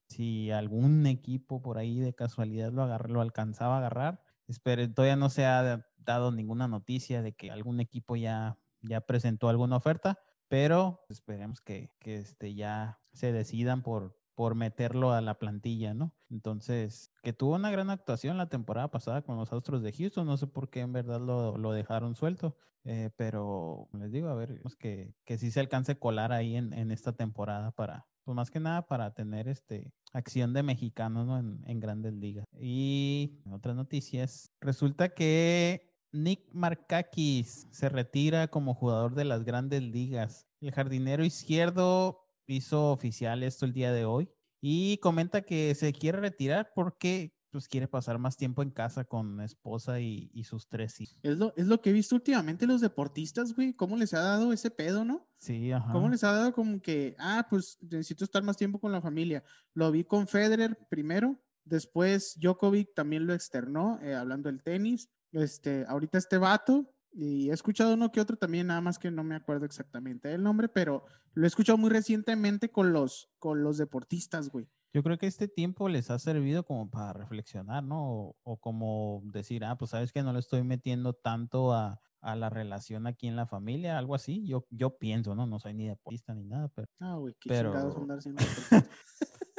[0.54, 4.22] algún equipo por ahí de casualidad lo, lo alcanzaba a agarrar.
[4.46, 9.48] Espere, todavía no se ha dado ninguna noticia de que algún equipo ya, ya presentó
[9.48, 15.36] alguna oferta, pero esperemos que, que este, ya se decidan por, por meterlo a la
[15.36, 16.14] plantilla, ¿no?
[16.30, 20.36] Entonces, que tuvo una gran actuación la temporada pasada con los Astros de Houston, no
[20.36, 24.62] sé por qué en verdad lo, lo dejaron suelto, eh, pero les digo, a ver,
[24.78, 28.52] que, que sí se alcance a colar ahí en, en esta temporada para, pues más
[28.52, 31.36] que nada para tener este acción de mexicanos ¿no?
[31.36, 32.44] en, en grandes ligas.
[32.60, 40.46] Y otras noticias, resulta que Nick Markakis se retira como jugador de las grandes ligas.
[40.60, 44.28] El jardinero izquierdo hizo oficial esto el día de hoy
[44.60, 49.40] y comenta que se quiere retirar porque pues quiere pasar más tiempo en casa con
[49.40, 51.18] esposa y, y sus tres hijos.
[51.22, 53.72] Es lo, es lo que he visto últimamente los deportistas, güey.
[53.72, 55.26] ¿Cómo les ha dado ese pedo, no?
[55.38, 55.92] Sí, ajá.
[55.92, 59.42] ¿Cómo les ha dado como que, ah, pues necesito estar más tiempo con la familia?
[59.72, 65.08] Lo vi con Federer primero, después Djokovic también lo externó, eh, hablando del tenis.
[65.32, 69.24] Este, ahorita este vato, y he escuchado uno que otro también, nada más que no
[69.24, 71.04] me acuerdo exactamente el nombre, pero
[71.34, 74.68] lo he escuchado muy recientemente con los, con los deportistas, güey.
[74.94, 78.08] Yo creo que este tiempo les ha servido como para reflexionar, ¿no?
[78.10, 82.36] O, o como decir, ah, pues sabes que no le estoy metiendo tanto a, a
[82.36, 84.46] la relación aquí en la familia, algo así.
[84.46, 85.46] Yo, yo pienso, ¿no?
[85.46, 88.88] No soy ni deportista ni nada, pero Ah, güey, qué Pero- andar deportistas.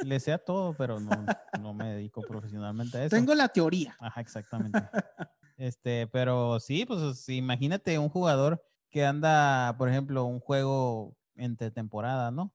[0.04, 1.10] le sé a todo, pero no,
[1.60, 3.14] no me dedico profesionalmente a eso.
[3.16, 3.96] Tengo la teoría.
[4.00, 4.78] Ajá, exactamente.
[5.60, 12.30] Este, pero sí, pues imagínate un jugador que anda, por ejemplo, un juego entre temporada,
[12.30, 12.54] ¿no?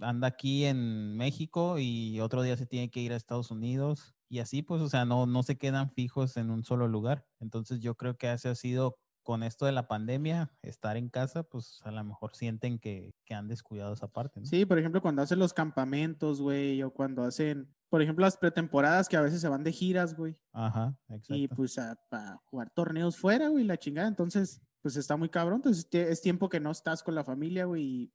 [0.00, 4.40] Anda aquí en México y otro día se tiene que ir a Estados Unidos y
[4.40, 7.24] así, pues, o sea, no, no se quedan fijos en un solo lugar.
[7.38, 11.44] Entonces yo creo que ese ha sido con esto de la pandemia, estar en casa,
[11.44, 14.44] pues a lo mejor sienten que, que han descuidado esa parte.
[14.44, 19.08] Sí, por ejemplo, cuando hacen los campamentos, güey, o cuando hacen, por ejemplo, las pretemporadas
[19.08, 21.34] que a veces se van de giras, güey, Ajá, exacto.
[21.34, 24.08] y pues a, a jugar torneos fuera, güey, la chingada.
[24.08, 25.56] Entonces, pues está muy cabrón.
[25.56, 28.12] Entonces, es tiempo que no estás con la familia, güey, y,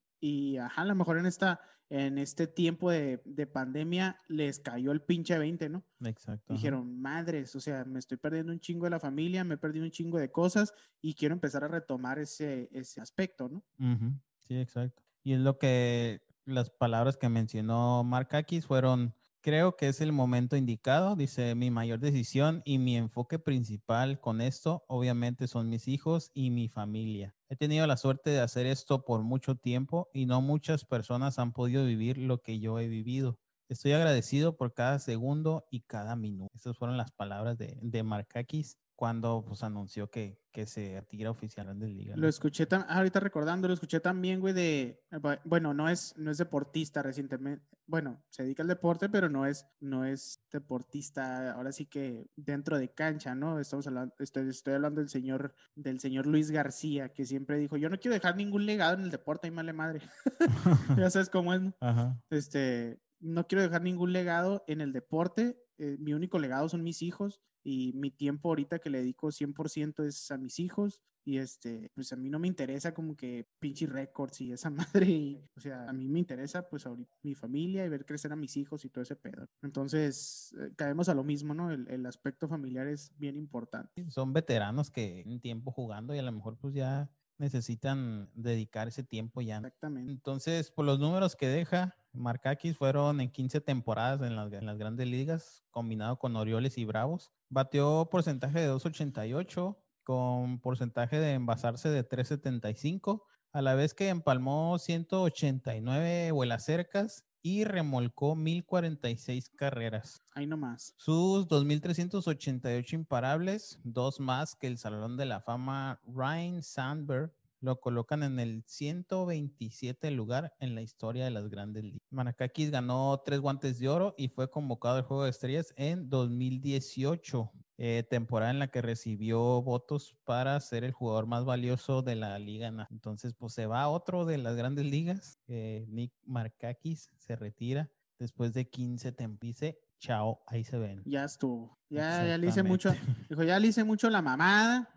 [0.53, 1.59] y, ajá, a lo mejor en esta,
[1.89, 5.83] en este tiempo de, de pandemia les cayó el pinche 20, ¿no?
[6.03, 6.45] Exacto.
[6.47, 6.53] ajá.
[6.55, 9.85] Dijeron, madres, o sea, me estoy perdiendo un chingo de la familia, me he perdido
[9.85, 13.63] un chingo de cosas y quiero empezar a retomar ese, ese aspecto, ¿no?
[13.79, 15.03] Ujú, Sí, exacto.
[15.23, 19.13] Y es lo que las palabras que mencionó Markakis fueron,
[19.45, 24.41] creo que es el momento indicado, dice, mi mayor decisión y mi enfoque principal con
[24.41, 27.35] esto, obviamente, son mis hijos y mi familia.
[27.47, 31.53] He tenido la suerte de hacer esto por mucho tiempo y no muchas personas han
[31.53, 33.37] podido vivir lo que yo he vivido.
[33.69, 36.49] Estoy agradecido por cada segundo y cada minuto.
[36.55, 41.77] Esas fueron las palabras de, de Markakis cuando pues anunció que, que se retira oficial
[41.77, 42.15] de liga.
[42.15, 45.03] Lo escuché ahorita recordando, lo escuché también, güey, de,
[45.43, 49.67] bueno, no es, no es deportista recientemente, bueno, se dedica al deporte, pero no es,
[49.79, 53.59] no es deportista, ahora sí que dentro de cancha, ¿no?
[53.59, 57.89] Estamos hablando, estoy, estoy hablando del señor, del señor Luis García, que siempre dijo, yo
[57.89, 60.01] no quiero dejar ningún legado en el deporte, y male madre.
[60.97, 61.75] ya sabes cómo es, ¿no?
[61.81, 62.17] Ajá.
[62.29, 67.01] Este, no quiero dejar ningún legado en el deporte, eh, mi único legado son mis
[67.01, 71.89] hijos y mi tiempo ahorita que le dedico 100% es a mis hijos y este,
[71.95, 74.69] pues a mí no me interesa como que pinche récords y esa
[75.03, 78.35] madre, o sea, a mí me interesa pues ahorita mi familia y ver crecer a
[78.35, 79.49] mis hijos y todo ese pedo.
[79.63, 81.71] Entonces, eh, caemos a lo mismo, ¿no?
[81.71, 84.05] El, el, aspecto familiar es bien importante.
[84.11, 89.03] Son veteranos que en tiempo jugando y a lo mejor pues ya necesitan dedicar ese
[89.03, 89.57] tiempo ya.
[89.57, 90.11] Exactamente.
[90.11, 94.77] Entonces, por los números que deja, Markakis fueron en 15 temporadas en las, en las,
[94.77, 97.31] grandes ligas, combinado con Orioles y Bravos.
[97.49, 104.77] Bateó porcentaje de 2.88, con porcentaje de envasarse de 3.75, a la vez que empalmó
[104.79, 110.23] 189 vuelas cercas y remolcó 1046 carreras.
[110.33, 110.95] Ahí nomás.
[110.97, 118.23] Sus 2388 imparables, dos más que el Salón de la Fama Ryan Sandberg, lo colocan
[118.23, 122.01] en el 127 lugar en la historia de las grandes ligas.
[122.09, 127.51] Manakakis ganó tres guantes de oro y fue convocado al Juego de Estrellas en 2018,
[127.77, 132.39] eh, temporada en la que recibió votos para ser el jugador más valioso de la
[132.39, 132.71] liga.
[132.89, 135.39] Entonces, pues se va otro de las grandes ligas.
[135.47, 141.01] Eh, Nick Markakis se retira después de 15 tempice chao, ahí se ven.
[141.05, 141.77] Ya estuvo.
[141.89, 142.91] Ya, ya le hice mucho,
[143.29, 144.89] dijo, ya le hice mucho la mamada.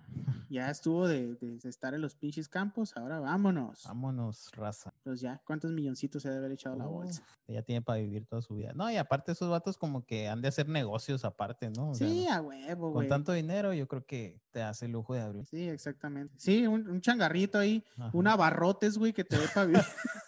[0.49, 3.85] Ya estuvo de, de, estar en los pinches campos, ahora vámonos.
[3.85, 4.95] Vámonos, raza.
[5.05, 7.23] Pues ya, ¿cuántos milloncitos se debe haber echado la bolsa?
[7.47, 8.73] Ya tiene para vivir toda su vida.
[8.75, 11.95] No, y aparte esos vatos como que han de hacer negocios aparte, ¿no?
[11.95, 13.07] sí, a huevo, güey.
[13.07, 15.47] Con tanto dinero yo creo que te hace el lujo de abrir.
[15.47, 16.35] Sí, exactamente.
[16.39, 17.85] Sí, un, un changarrito ahí,
[18.15, 19.83] un abarrotes, güey, que te dé para vivir.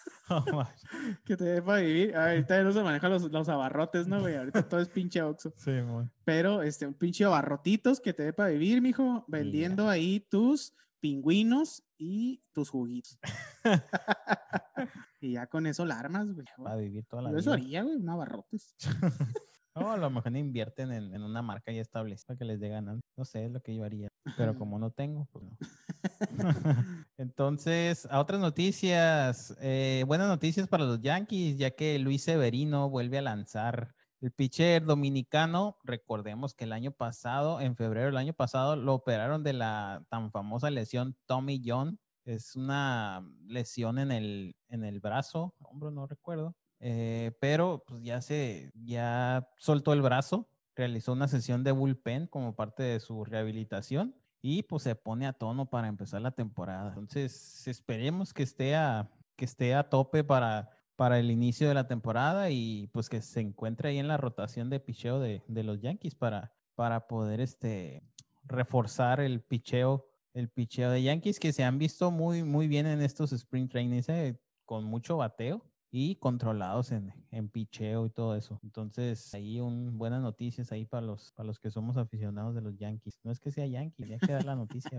[1.24, 2.16] que te dé para vivir.
[2.16, 4.36] Ahorita no se manejan los, los abarrotes, ¿no, güey?
[4.36, 5.52] Ahorita todo es pinche oxo.
[5.56, 6.06] Sí, güey.
[6.24, 11.82] Pero, este, un pinche abarrotitos que te dé para vivir, mijo, vendiendo ahí tus pingüinos
[11.98, 13.18] y tus juguitos.
[15.20, 16.46] y ya con eso la armas, güey.
[16.62, 17.40] Para vivir toda la vida.
[17.40, 18.76] Eso haría, güey, un abarrotes.
[19.76, 22.68] No, a lo mejor invierten en, en, una marca ya establecida para que les dé
[22.68, 23.00] ganas.
[23.16, 24.08] No sé, es lo que yo haría.
[24.36, 25.56] Pero como no tengo, pues no.
[27.16, 29.56] Entonces, a otras noticias.
[29.60, 33.94] Eh, buenas noticias para los Yankees, ya que Luis Severino vuelve a lanzar.
[34.20, 39.42] El pitcher dominicano, recordemos que el año pasado, en febrero del año pasado, lo operaron
[39.42, 41.98] de la tan famosa lesión Tommy John.
[42.26, 48.22] Es una lesión en el, en el brazo, hombro, no recuerdo eh, pero pues ya
[48.22, 54.14] se, ya soltó el brazo, realizó una sesión de bullpen como parte de su rehabilitación
[54.40, 56.88] y pues se pone a tono para empezar la temporada.
[56.88, 61.86] Entonces esperemos que esté a, que esté a tope para, para el inicio de la
[61.86, 65.80] temporada y pues que se encuentre ahí en la rotación de picheo de, de los
[65.82, 68.02] Yankees para, para poder este,
[68.44, 73.02] reforzar el picheo, el picheo de Yankees que se han visto muy, muy bien en
[73.02, 78.60] estos sprint trainings eh, con mucho bateo y controlados en, en picheo y todo eso.
[78.62, 82.76] Entonces, ahí un, buenas noticias ahí para los, para los que somos aficionados de los
[82.76, 83.18] Yankees.
[83.24, 84.90] No es que sea Yankee, ya que dar la noticia,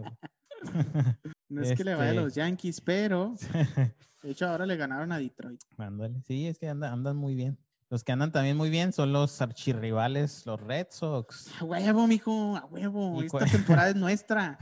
[1.49, 3.35] No es que le vaya a los este Yankees, pero
[4.23, 5.61] de hecho ahora le ganaron a Detroit.
[5.77, 6.21] Mándale.
[6.23, 7.57] Sí, es que andan, andan muy bien.
[7.89, 11.51] Los que andan también muy bien son los archirrivales, los Red Sox.
[11.59, 13.21] A huevo, mijo, a huevo.
[13.21, 14.57] Esta temporada es nuestra.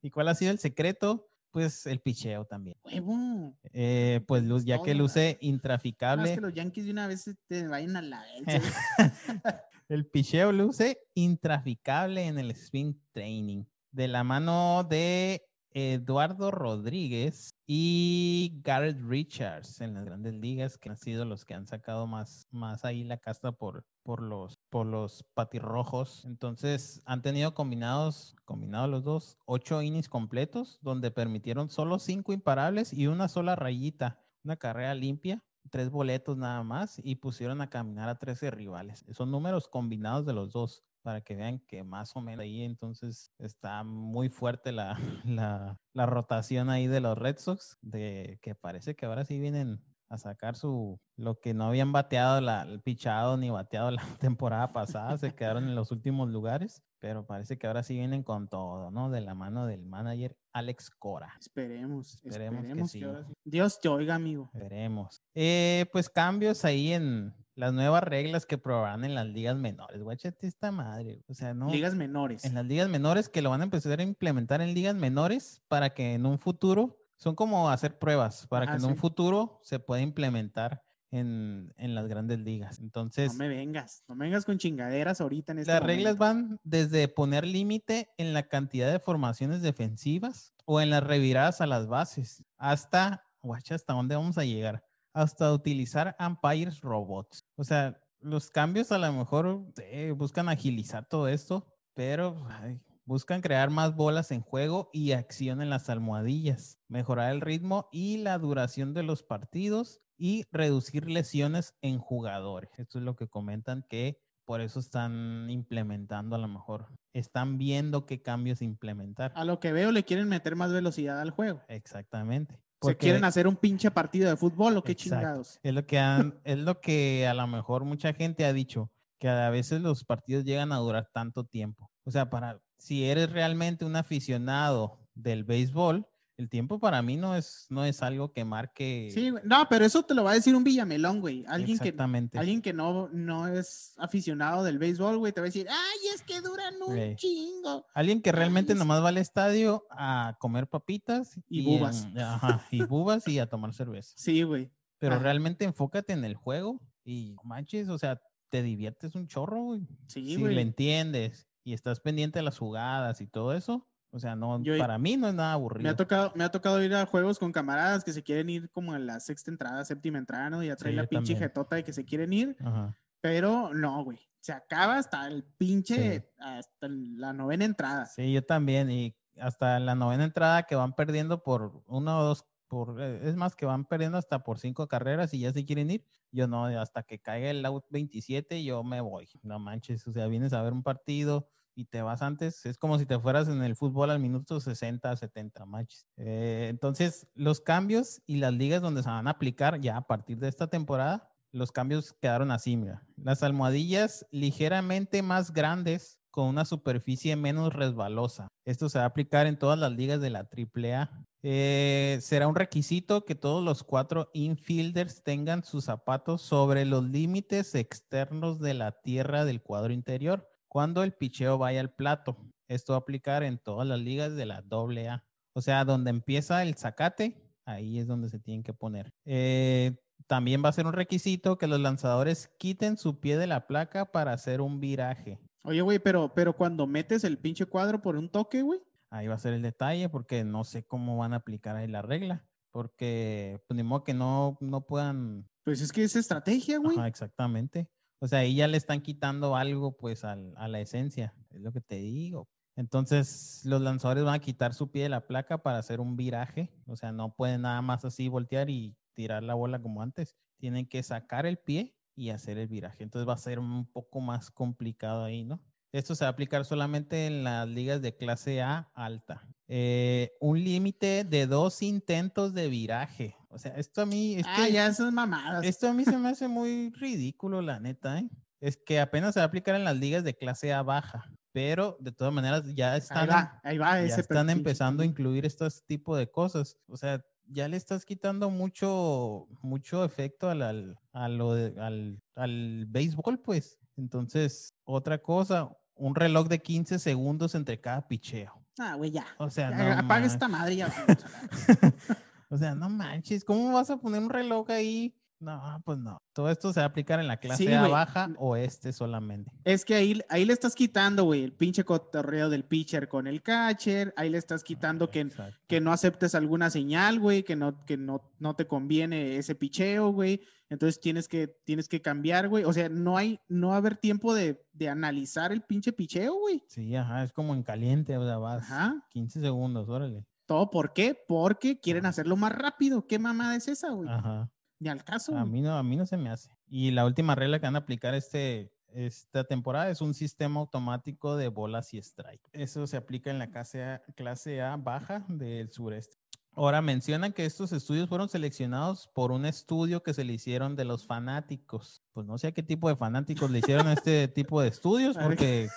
[0.00, 1.28] ¿Y cuál ha sido el secreto?
[1.52, 2.76] Pues el picheo también.
[2.82, 3.54] Huevo.
[3.72, 6.30] Eh, pues luz, ya que luce intraficable.
[6.30, 8.24] es que los Yankees de una vez te vayan a la
[9.88, 13.64] el picheo luce intraficable en el spin training.
[13.90, 20.96] De la mano de Eduardo Rodríguez y Garrett Richards en las grandes ligas, que han
[20.96, 25.24] sido los que han sacado más, más ahí la casta por, por, los, por los
[25.34, 26.24] patirrojos.
[26.24, 32.92] Entonces han tenido combinados, combinados los dos, ocho innings completos, donde permitieron solo cinco imparables
[32.92, 38.08] y una sola rayita, una carrera limpia tres boletos nada más y pusieron a caminar
[38.08, 39.04] a 13 rivales.
[39.12, 43.32] Son números combinados de los dos para que vean que más o menos ahí entonces
[43.38, 48.94] está muy fuerte la, la, la, rotación ahí de los Red Sox, de que parece
[48.94, 53.38] que ahora sí vienen a sacar su lo que no habían bateado la, el pichado
[53.38, 57.82] ni bateado la temporada pasada, se quedaron en los últimos lugares, pero parece que ahora
[57.82, 59.10] sí vienen con todo, ¿no?
[59.10, 61.34] De la mano del manager Alex Cora.
[61.40, 63.04] Esperemos, Esperemos que esperemos, que sí.
[63.04, 63.32] ahora sí.
[63.44, 64.50] Dios te oiga, amigo.
[64.52, 65.22] Veremos.
[65.34, 70.02] Eh, pues cambios ahí en las nuevas reglas que probarán en las ligas menores.
[70.02, 71.22] Guachate esta madre.
[71.28, 71.70] O sea, no.
[71.70, 72.44] Ligas menores.
[72.44, 75.90] En las ligas menores que lo van a empezar a implementar en ligas menores para
[75.90, 79.78] que en un futuro, son como hacer pruebas, para Ajá, que en un futuro se
[79.78, 80.82] pueda implementar
[81.12, 82.80] en, en las grandes ligas.
[82.80, 86.58] Entonces, no me vengas, no me vengas con chingaderas ahorita en este las reglas van
[86.64, 91.86] desde poner límite en la cantidad de formaciones defensivas o en las reviradas a las
[91.86, 97.41] bases, hasta, guacha, hasta dónde vamos a llegar, hasta utilizar umpires robots.
[97.56, 103.40] O sea, los cambios a lo mejor eh, buscan agilizar todo esto, pero ay, buscan
[103.40, 108.38] crear más bolas en juego y acción en las almohadillas, mejorar el ritmo y la
[108.38, 112.70] duración de los partidos y reducir lesiones en jugadores.
[112.78, 116.86] Esto es lo que comentan que por eso están implementando a lo mejor.
[117.12, 119.32] Están viendo qué cambios implementar.
[119.34, 121.60] A lo que veo le quieren meter más velocidad al juego.
[121.68, 122.60] Exactamente.
[122.82, 125.16] Se quieren hacer un pinche partido de fútbol o qué Exacto.
[125.18, 125.60] chingados.
[125.62, 129.28] Es lo que han- es lo que a lo mejor mucha gente ha dicho, que
[129.28, 131.90] a veces los partidos llegan a durar tanto tiempo.
[132.04, 136.06] O sea, para si eres realmente un aficionado del béisbol,
[136.42, 140.02] el tiempo para mí no es no es algo que marque Sí, no, pero eso
[140.02, 141.44] te lo va a decir un Villamelón, güey.
[141.46, 142.38] Alguien que, exactamente.
[142.38, 146.22] alguien que no, no es aficionado del béisbol, güey, te va a decir, ay, es
[146.22, 147.86] que duran un chingo.
[147.94, 152.04] Alguien que realmente Ay, nomás va al estadio a comer papitas Y bubas.
[152.04, 154.12] en- ajá, y bubas y a tomar cerveza.
[154.16, 154.70] Sí, güey.
[154.98, 155.22] Pero Ajá.
[155.24, 158.20] realmente enfócate en el juego y manches, o sea,
[158.50, 159.80] te diviertes un chorro, güey.
[160.08, 160.54] Sí, si güey.
[160.54, 164.76] le entiendes y estás pendiente de las jugadas y todo eso, o sea, no, Yo-
[164.78, 165.96] para mí no es nada Me ha, aburrido.
[165.96, 169.06] tocado, me ha tocado ir a juegos con camaradas que se quieren ir como en
[169.06, 170.62] la sexta entrada, séptima entrada, ¿no?
[170.62, 171.38] Ya traen Sí, la pinche también.
[171.50, 172.96] jetota de que se quieren ir, Ajá.
[173.20, 174.18] pero no, güey.
[174.40, 178.06] Se acaba hasta el pinche, hasta la novena entrada.
[178.06, 178.90] Sí, yo también.
[178.90, 183.36] Y hasta la novena entrada que van perdiendo por uno o dos, por, eh, es
[183.36, 186.04] más, que van perdiendo hasta por cinco carreras y ya se quieren ir.
[186.32, 189.28] Yo no, hasta que caiga el out 27, yo me voy.
[189.42, 192.64] No manches, o sea, vienes a ver un partido y te vas antes.
[192.66, 196.06] Es como si te fueras en el fútbol al minuto 60, 70, manches.
[196.16, 200.38] Eh, entonces, los cambios y las ligas donde se van a aplicar ya a partir
[200.38, 203.02] de esta temporada, los cambios quedaron así, mira.
[203.16, 208.48] Las almohadillas ligeramente más grandes con una superficie menos resbalosa.
[208.64, 211.26] Esto se va a aplicar en todas las ligas de la AAA.
[211.42, 217.74] Eh, será un requisito que todos los cuatro infielders tengan sus zapatos sobre los límites
[217.74, 222.34] externos de la tierra del cuadro interior cuando el picheo vaya al plato.
[222.66, 225.22] Esto va a aplicar en todas las ligas de la AA.
[225.54, 229.12] O sea, donde empieza el zacate, ahí es donde se tienen que poner.
[229.26, 229.94] Eh,
[230.26, 234.12] también va a ser un requisito que los lanzadores quiten su pie de la placa
[234.12, 235.38] para hacer un viraje.
[235.62, 238.80] Oye, güey, pero, pero cuando metes el pinche cuadro por un toque, güey.
[239.10, 242.00] Ahí va a ser el detalle porque no sé cómo van a aplicar ahí la
[242.00, 242.46] regla.
[242.70, 245.50] Porque, pues, ni modo que no, no puedan.
[245.64, 246.96] Pues es que es estrategia, güey.
[246.96, 247.90] Ajá, exactamente.
[248.22, 251.34] O sea, ahí ya le están quitando algo, pues, al- a la esencia.
[251.50, 252.48] Es lo que te digo.
[252.76, 256.70] Entonces, los lanzadores van a quitar su pie de la placa para hacer un viraje.
[256.86, 260.36] O sea, no pueden nada más así voltear y tirar la bola como antes.
[260.58, 263.02] Tienen que sacar el pie y hacer el viraje.
[263.02, 265.60] Entonces, va a ser un poco más complicado ahí, ¿no?
[265.92, 269.46] Esto se va a aplicar solamente en las ligas de clase A alta.
[269.68, 273.36] Eh, un límite de dos intentos de viraje.
[273.48, 275.64] O sea, esto a mí es ah, que ya esas mamadas.
[275.64, 278.28] esto a mí se me hace muy ridículo, la neta, ¿eh?
[278.60, 281.98] Es que apenas se va a aplicar en las ligas de clase A baja, pero
[282.00, 285.84] de todas maneras ya ahí están, va, ahí va ya están empezando a incluir estos
[285.84, 286.78] tipo de cosas.
[286.86, 292.22] O sea, ya le estás quitando mucho, mucho efecto al, al, a lo de- al,
[292.34, 293.78] al béisbol, pues.
[293.96, 298.62] Entonces, otra cosa, un reloj de 15 segundos entre cada picheo.
[298.78, 299.26] Ah, güey, ya.
[299.38, 300.92] O sea, Ya, no apaga esta madre ya.
[302.48, 305.14] o sea, no manches, ¿cómo vas a poner un reloj ahí?
[305.42, 306.18] No, pues no.
[306.32, 309.50] Todo esto se va a aplicar en la clase Sí, A baja o este solamente.
[309.64, 313.42] Es que ahí, ahí le estás quitando, güey, el pinche cotorreo del pitcher con el
[313.42, 314.14] catcher.
[314.16, 315.58] Ahí le estás quitando que, Exacto.
[315.66, 320.12] que no aceptes alguna señal, güey, que no, que no, no te conviene ese picheo,
[320.12, 320.40] güey.
[320.70, 322.62] Entonces tienes que, tienes que cambiar, güey.
[322.64, 326.34] O sea, no hay, no va a haber tiempo de, de analizar el pinche picheo,
[326.34, 326.62] güey.
[326.68, 329.04] Sí, ajá, es como en caliente, o sea, vas Ajá.
[329.10, 330.24] 15 segundos, órale.
[330.46, 331.18] ¿Todo por qué?
[331.26, 333.06] Porque quieren hacerlo más rápido.
[333.06, 334.08] ¿Qué mamada es esa, güey?
[334.08, 334.50] Ajá.
[334.82, 335.36] Ni al caso.
[335.36, 336.50] A mí no, a mí no se me hace.
[336.68, 341.36] Y la última regla que van a aplicar este, esta temporada es un sistema automático
[341.36, 342.42] de bolas y strike.
[342.52, 346.16] Eso se aplica en la clase A, clase A baja del sureste.
[346.54, 350.84] Ahora mencionan que estos estudios fueron seleccionados por un estudio que se le hicieron de
[350.84, 352.02] los fanáticos.
[352.12, 355.68] Pues no sé a qué tipo de fanáticos le hicieron este tipo de estudios, porque,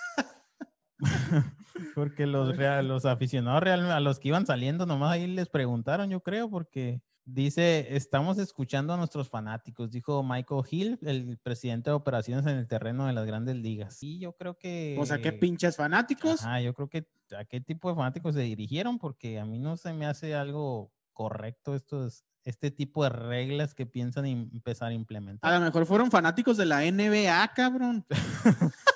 [1.95, 6.09] porque los, real- los aficionados real, a los que iban saliendo, nomás ahí les preguntaron,
[6.09, 11.95] yo creo, porque dice, estamos escuchando a nuestros fanáticos, dijo Michael Hill, el presidente de
[11.95, 14.01] operaciones en el terreno de las grandes ligas.
[14.03, 14.95] Y yo creo que...
[14.99, 16.43] O sea, qué pinches fanáticos.
[16.43, 19.75] Ajá, yo creo que a qué tipo de fanáticos se dirigieron, porque a mí no
[19.77, 24.93] se me hace algo correcto estos, este tipo de reglas que piensan empezar a A
[24.93, 25.53] implementar.
[25.59, 28.05] lo mejor fueron fanáticos de la NBA, cabrón.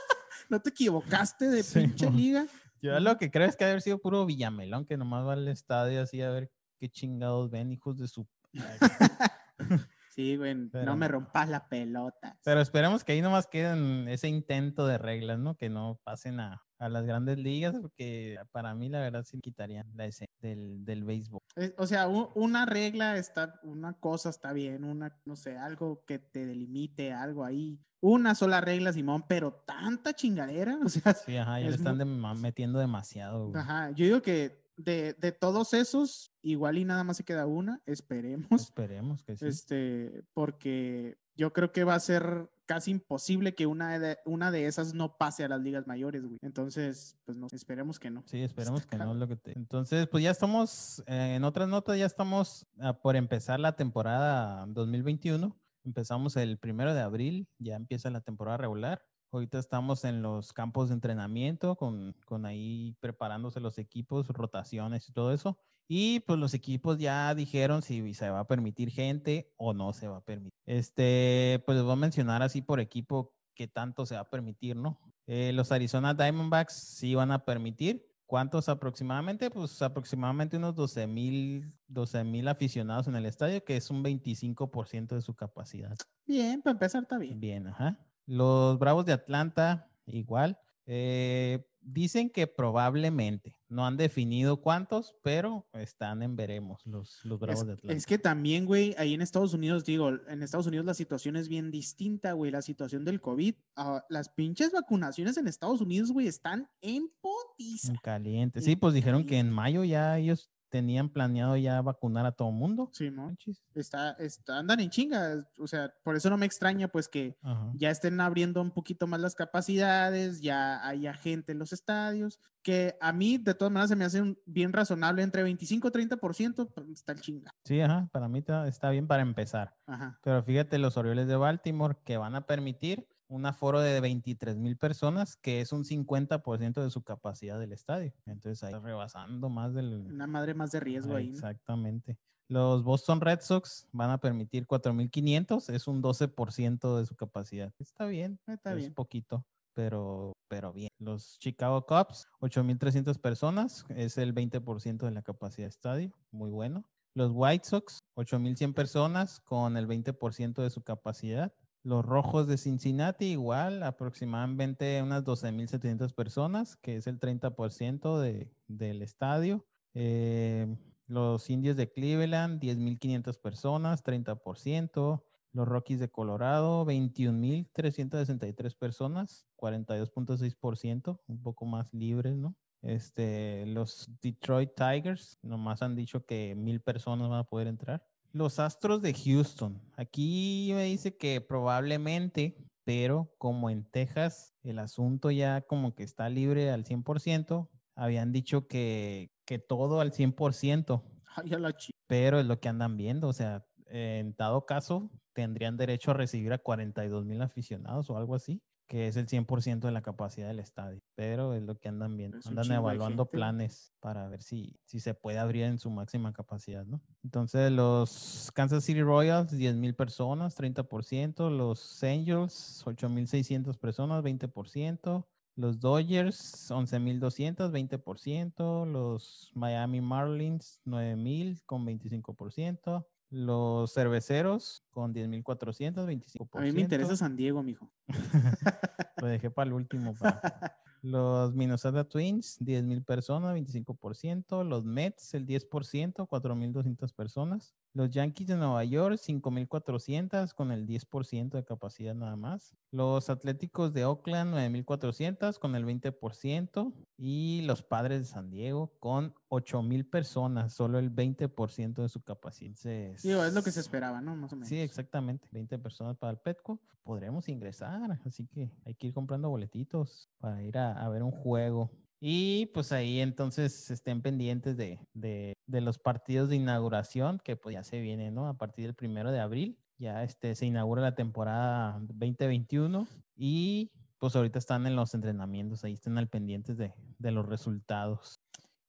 [0.52, 2.48] ¿No te equivocaste de Sí, pinche liga?
[2.82, 6.02] Yo lo que creo es que haber sido puro Villamelón, que nomás va al estadio
[6.02, 8.28] así a ver qué chingados ven, hijos de su...
[10.20, 12.38] Sí, güey, no me rompas la pelota.
[12.44, 15.56] Pero esperemos que ahí nomás queden ese intento de reglas, ¿no?
[15.56, 19.88] Que no pasen a, a las grandes ligas, porque para mí la verdad sí quitarían
[19.96, 21.40] la esencia del, del béisbol.
[21.78, 26.46] O sea, una regla está, una cosa está bien, una, no sé, algo que te
[26.46, 27.80] delimite, algo ahí.
[28.02, 30.78] Una sola regla, Simón, pero tanta chingadera.
[30.86, 33.52] O sea, Sí, ajá, ya le están muy- metiendo demasiado.
[33.52, 33.62] güey.
[33.62, 37.82] ajá, yo digo que de, de todos esos, igual y nada más se queda una,
[37.86, 38.62] esperemos.
[38.62, 39.46] Esperemos que sí.
[39.46, 44.68] Este, porque yo creo que va a ser casi imposible que una de, una de
[44.68, 46.38] esas no pase a las ligas mayores, güey.
[46.42, 48.24] Entonces, pues no, esperemos que no.
[48.26, 49.20] Sí, esperemos Está que no es cabrón.
[49.20, 49.58] lo que te...
[49.58, 54.66] Entonces, pues ya estamos, eh, en otras notas, ya estamos ah, por empezar la temporada
[54.68, 55.58] 2021.
[55.84, 59.04] Empezamos el primero de abril, ya empieza la temporada regular.
[59.32, 65.14] Ahorita estamos en los campos de entrenamiento, con, con ahí preparándose los equipos, rotaciones y
[65.14, 65.58] todo eso.
[65.88, 70.08] Y pues los equipos ya dijeron si se va a permitir gente o no se
[70.08, 70.54] va a permitir.
[70.66, 74.76] Este, pues les voy a mencionar así por equipo qué tanto se va a permitir,
[74.76, 75.00] ¿no?
[75.26, 78.08] Eh, los Arizona Diamondbacks sí van a permitir.
[78.26, 79.50] ¿Cuántos aproximadamente?
[79.50, 85.16] Pues aproximadamente unos 12 mil 12 mil aficionados en el estadio, que es un 25%
[85.16, 85.96] de su capacidad.
[86.28, 87.40] Bien, para empezar está bien.
[87.40, 87.98] Bien, ajá.
[88.30, 90.60] Los Bravos de Atlanta, igual.
[90.86, 97.62] Eh, dicen que probablemente, no han definido cuántos, pero están en veremos los, los Bravos
[97.62, 97.98] Es, de Atlanta.
[97.98, 101.50] es que también, güey, ahí en Estados Unidos, digo, en Estados Unidos la situación es
[101.50, 103.56] bien distinta, güey, la situación del COVID.
[103.78, 107.94] ah, las pinches vacunaciones en Estados Unidos, güey, están en potiza.
[107.94, 108.60] En caliente.
[108.60, 112.52] en Sí, pues dijeron que en mayo ya ellos tenían planeado ya vacunar a todo
[112.52, 112.90] mundo.
[112.94, 113.36] Sí, ¿no?
[113.76, 117.72] Está, está, andan en chinga, o sea, por eso no me extraña, pues, que Ajá.
[117.76, 122.96] ya estén abriendo un poquito más las capacidades, ya haya gente en los estadios, que
[123.02, 126.70] a mí de todas maneras se me hace un- bien razonable entre 25 y 30%,
[126.70, 127.54] pues, está el chinga.
[127.66, 129.76] Sí, ajá, para mí está bien para empezar.
[129.86, 130.20] Ajá.
[130.24, 134.76] Pero fíjate, los Orioles de Baltimore que van a permitir un aforo de 23 mil
[134.76, 138.14] personas, que es un 50% de su capacidad del estadio.
[138.26, 139.94] Entonces ahí rebasando más del...
[140.12, 141.28] Una madre más de riesgo ahí.
[141.28, 141.34] ¿no?
[141.36, 142.18] Exactamente.
[142.48, 147.72] Los Boston Red Sox van a permitir 4.500, es un 12% de su capacidad.
[147.78, 148.94] Está bien, Está es bien.
[148.96, 150.90] poquito, pero, pero bien.
[150.98, 156.84] Los Chicago Cubs, 8.300 personas, es el 20% de la capacidad de estadio, muy bueno.
[157.14, 161.54] Los White Sox, 8.100 personas con el 20% de su capacidad.
[161.84, 169.02] Los Rojos de Cincinnati, igual, aproximadamente unas 12.700 personas, que es el 30% de, del
[169.02, 169.66] estadio.
[169.94, 170.76] Eh,
[171.08, 175.24] los Indios de Cleveland, 10.500 personas, 30%.
[175.52, 182.56] Los Rockies de Colorado, 21.363 personas, 42.6%, un poco más libres, ¿no?
[182.82, 188.06] Este, los Detroit Tigers, nomás han dicho que mil personas van a poder entrar.
[188.32, 195.32] Los Astros de Houston, aquí me dice que probablemente, pero como en Texas el asunto
[195.32, 201.04] ya como que está libre al 100%, habían dicho que, que todo al 100%,
[201.36, 201.76] Ay, a la
[202.08, 206.54] pero es lo que andan viendo, o sea, en dado caso tendrían derecho a recibir
[206.54, 210.60] a 42 mil aficionados o algo así, que es el 100% de la capacidad del
[210.60, 215.14] estadio, pero es lo que andan viendo, andan evaluando planes para ver si, si se
[215.14, 217.00] puede abrir en su máxima capacidad, ¿no?
[217.24, 225.26] Entonces los Kansas City Royals, 10 mil personas, 30%, los Angels, 8.600 personas, 20%.
[225.56, 228.86] Los Dodgers, 11.200, 20%.
[228.86, 233.06] Los Miami Marlins, 9.000 con 25%.
[233.30, 236.48] Los Cerveceros con 10.400, 25%.
[236.54, 237.92] A mí me interesa San Diego, mijo.
[239.22, 240.16] Lo dejé para el último.
[241.02, 244.64] Los Minnesota Twins, 10.000 personas, 25%.
[244.66, 247.76] Los Mets, el 10%, 4.200 personas.
[247.94, 252.76] Los Yankees de Nueva York, 5.400 con el 10% de capacidad nada más.
[252.92, 256.94] Los Atléticos de Oakland, 9.400 con el 20%.
[257.18, 262.76] Y los Padres de San Diego con 8.000 personas, solo el 20% de su capacidad.
[262.76, 264.36] Sí, es lo que se esperaba, ¿no?
[264.36, 264.70] Más o menos.
[264.70, 265.48] Sí, exactamente.
[265.52, 266.82] 20 personas para el Petco.
[267.04, 271.32] Podremos ingresar, así que hay que ir comprando boletitos para ir a, a ver un
[271.32, 271.92] juego.
[272.22, 277.84] Y pues ahí entonces estén pendientes de, de, los partidos de inauguración, que pues ya
[277.84, 278.48] se viene, ¿no?
[278.48, 283.08] A partir del primero de abril, ya este, se inaugura la temporada 2021
[283.38, 288.39] y pues ahorita están en los entrenamientos, ahí estén al pendientes de, de los resultados.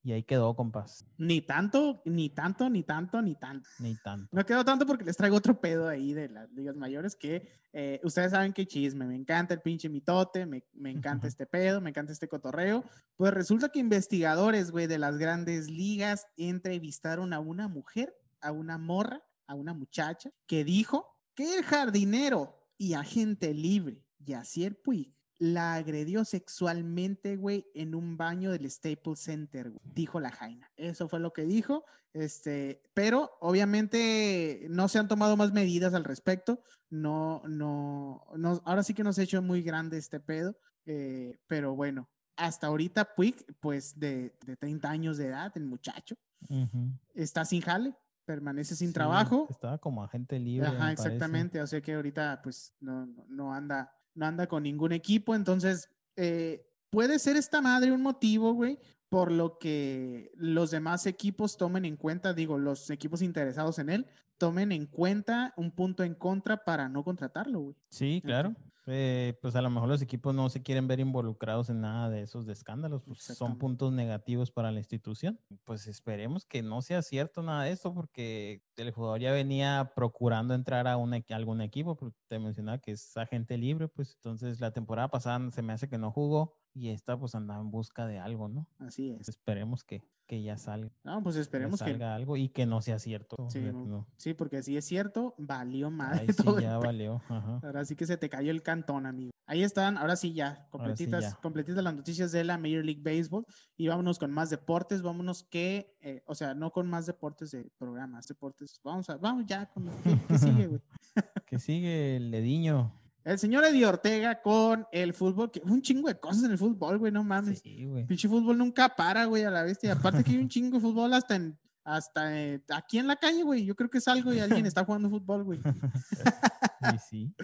[0.03, 1.05] Y ahí quedó, compas.
[1.17, 3.69] Ni tanto, ni tanto, ni tanto, ni tanto.
[3.79, 4.35] Ni tanto.
[4.35, 8.01] No quedó tanto porque les traigo otro pedo ahí de las ligas mayores que eh,
[8.03, 11.91] ustedes saben que chisme, me encanta el pinche mitote, me, me encanta este pedo, me
[11.91, 12.83] encanta este cotorreo.
[13.15, 18.79] Pues resulta que investigadores, güey, de las grandes ligas entrevistaron a una mujer, a una
[18.79, 25.73] morra, a una muchacha, que dijo que el jardinero y agente libre, Yacier Puig, la
[25.73, 30.69] agredió sexualmente, güey, en un baño del Staples Center, güey, dijo la Jaina.
[30.77, 31.83] Eso fue lo que dijo.
[32.13, 36.61] Este, pero obviamente no se han tomado más medidas al respecto.
[36.91, 40.55] No, no, no, ahora sí que nos ha hecho muy grande este pedo.
[40.85, 46.17] Eh, pero bueno, hasta ahorita Puig, pues de, de 30 años de edad, el muchacho,
[46.49, 46.99] uh -huh.
[47.15, 49.47] está sin jale, permanece sin sí, trabajo.
[49.49, 50.67] Estaba como agente libre.
[50.67, 51.57] Ajá, exactamente.
[51.57, 51.63] Parece.
[51.63, 56.65] O sea que ahorita pues no, no anda no anda con ningún equipo, entonces eh,
[56.89, 58.79] puede ser esta madre un motivo, güey,
[59.11, 64.07] por lo que los demás equipos tomen en cuenta, digo, los equipos interesados en él,
[64.37, 67.75] tomen en cuenta un punto en contra para no contratarlo, güey.
[67.89, 68.55] Sí, claro.
[68.87, 72.21] Eh, pues a lo mejor los equipos no se quieren ver involucrados en nada de
[72.21, 75.41] esos de escándalos, pues son puntos negativos para la institución.
[75.65, 80.53] Pues esperemos que no sea cierto nada de esto, porque el jugador ya venía procurando
[80.53, 84.61] entrar a, un, a algún equipo, porque te mencionaba que es agente libre, pues entonces
[84.61, 88.07] la temporada pasada se me hace que no jugó y esta pues andaba en busca
[88.07, 88.67] de algo, ¿no?
[88.79, 89.27] Así es.
[89.27, 90.91] Esperemos que, que ya salga.
[91.03, 92.13] No, pues esperemos que salga que...
[92.13, 93.35] algo y que no sea cierto.
[93.49, 94.07] Sí, no.
[94.17, 96.59] sí porque si es cierto, valió madre Ay, sí, todo.
[96.59, 97.21] ya valió.
[97.27, 97.59] Ajá.
[97.63, 99.31] Ahora sí que se te cayó el cantón, amigo.
[99.45, 101.41] Ahí están, ahora sí ya, completitas, sí ya.
[101.41, 103.45] completitas las noticias de la Major League Baseball
[103.75, 107.69] y vámonos con más deportes, vámonos que, eh, o sea, no con más deportes de
[107.77, 110.81] programas, deportes, vamos a, vamos ya con, ¿qué, qué sigue, güey?
[111.45, 112.93] que sigue el lediño.
[113.23, 116.97] El señor Eddie Ortega con el fútbol, que un chingo de cosas en el fútbol,
[116.97, 117.59] güey, no mames.
[117.59, 118.05] Sí, güey.
[118.05, 119.89] Pinche fútbol nunca para, güey, a la bestia.
[119.89, 123.15] Y aparte que hay un chingo de fútbol hasta en, hasta eh, aquí en la
[123.15, 123.65] calle, güey.
[123.65, 125.59] Yo creo que salgo y alguien está jugando fútbol, güey.
[126.81, 127.35] sí, sí.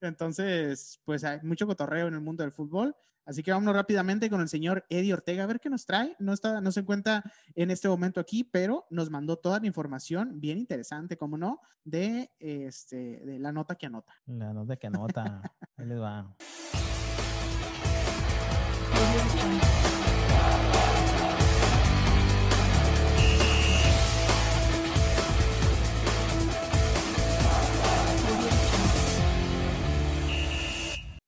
[0.00, 2.94] Entonces, pues hay mucho cotorreo en el mundo del fútbol.
[3.26, 6.14] Así que vámonos rápidamente con el señor Eddie Ortega a ver qué nos trae.
[6.18, 7.22] No, está, no se encuentra
[7.54, 12.30] en este momento aquí, pero nos mandó toda la información bien interesante, como no, de,
[12.38, 14.12] este, de la nota que anota.
[14.26, 15.42] La nota que anota.
[15.76, 16.34] Ahí les va.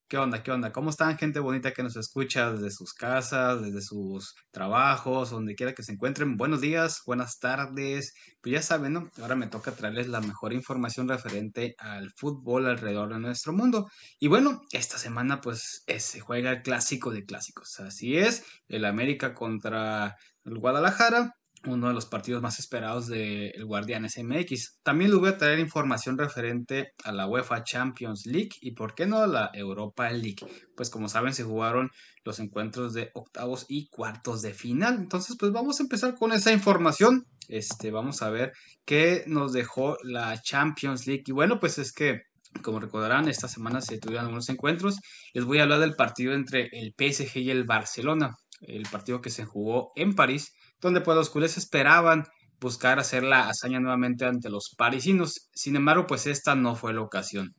[0.09, 0.41] ¿Qué onda?
[0.41, 0.71] ¿Qué onda?
[0.71, 5.75] ¿Cómo están, gente bonita que nos escucha desde sus casas, desde sus trabajos, donde quiera
[5.75, 6.37] que se encuentren?
[6.37, 8.15] Buenos días, buenas tardes.
[8.41, 9.11] Pues ya saben, ¿no?
[9.21, 13.89] Ahora me toca traerles la mejor información referente al fútbol alrededor de nuestro mundo.
[14.21, 17.81] Y bueno, esta semana pues se juega el clásico de clásicos.
[17.81, 21.35] Así es, el América contra el Guadalajara
[21.65, 24.79] uno de los partidos más esperados del de Guardianes MX.
[24.83, 29.07] También les voy a traer información referente a la UEFA Champions League y por qué
[29.07, 30.47] no la Europa League.
[30.77, 31.91] Pues como saben se jugaron
[32.25, 34.97] los encuentros de octavos y cuartos de final.
[34.97, 37.27] Entonces pues vamos a empezar con esa información.
[37.49, 38.53] Este, vamos a ver
[38.85, 41.25] qué nos dejó la Champions League.
[41.27, 42.23] Y bueno, pues es que
[42.63, 44.99] como recordarán, esta semana se tuvieron algunos encuentros.
[45.35, 48.37] Les voy a hablar del partido entre el PSG y el Barcelona.
[48.61, 52.25] El partido que se jugó en París donde pues los culés esperaban
[52.61, 55.49] buscar hacer la hazaña nuevamente ante los parisinos.
[55.53, 57.55] Sin embargo, pues esta no fue la ocasión.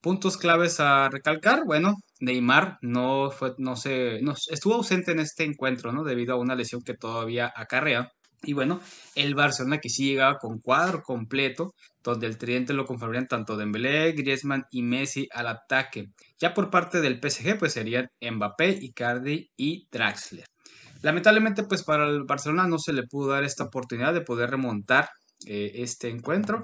[0.00, 5.44] Puntos claves a recalcar, bueno, Neymar no fue, no se, no, estuvo ausente en este
[5.44, 6.04] encuentro, ¿no?
[6.04, 8.12] Debido a una lesión que todavía acarrea.
[8.44, 8.80] Y bueno,
[9.16, 14.12] el Barcelona que sí llegaba con cuadro completo, donde el tridente lo conformarían tanto Dembélé,
[14.12, 16.06] Griezmann y Messi al ataque.
[16.38, 20.46] Ya por parte del PSG, pues serían Mbappé, Icardi y Draxler.
[21.02, 25.08] Lamentablemente, pues para el Barcelona no se le pudo dar esta oportunidad de poder remontar
[25.46, 26.60] eh, este encuentro.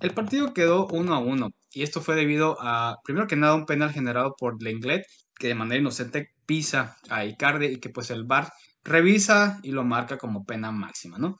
[0.00, 3.66] El partido quedó uno a uno y esto fue debido a, primero que nada, un
[3.66, 5.04] penal generado por Lenglet
[5.38, 8.50] que de manera inocente pisa a Icardi y que pues el VAR
[8.84, 11.38] revisa y lo marca como pena máxima, ¿no?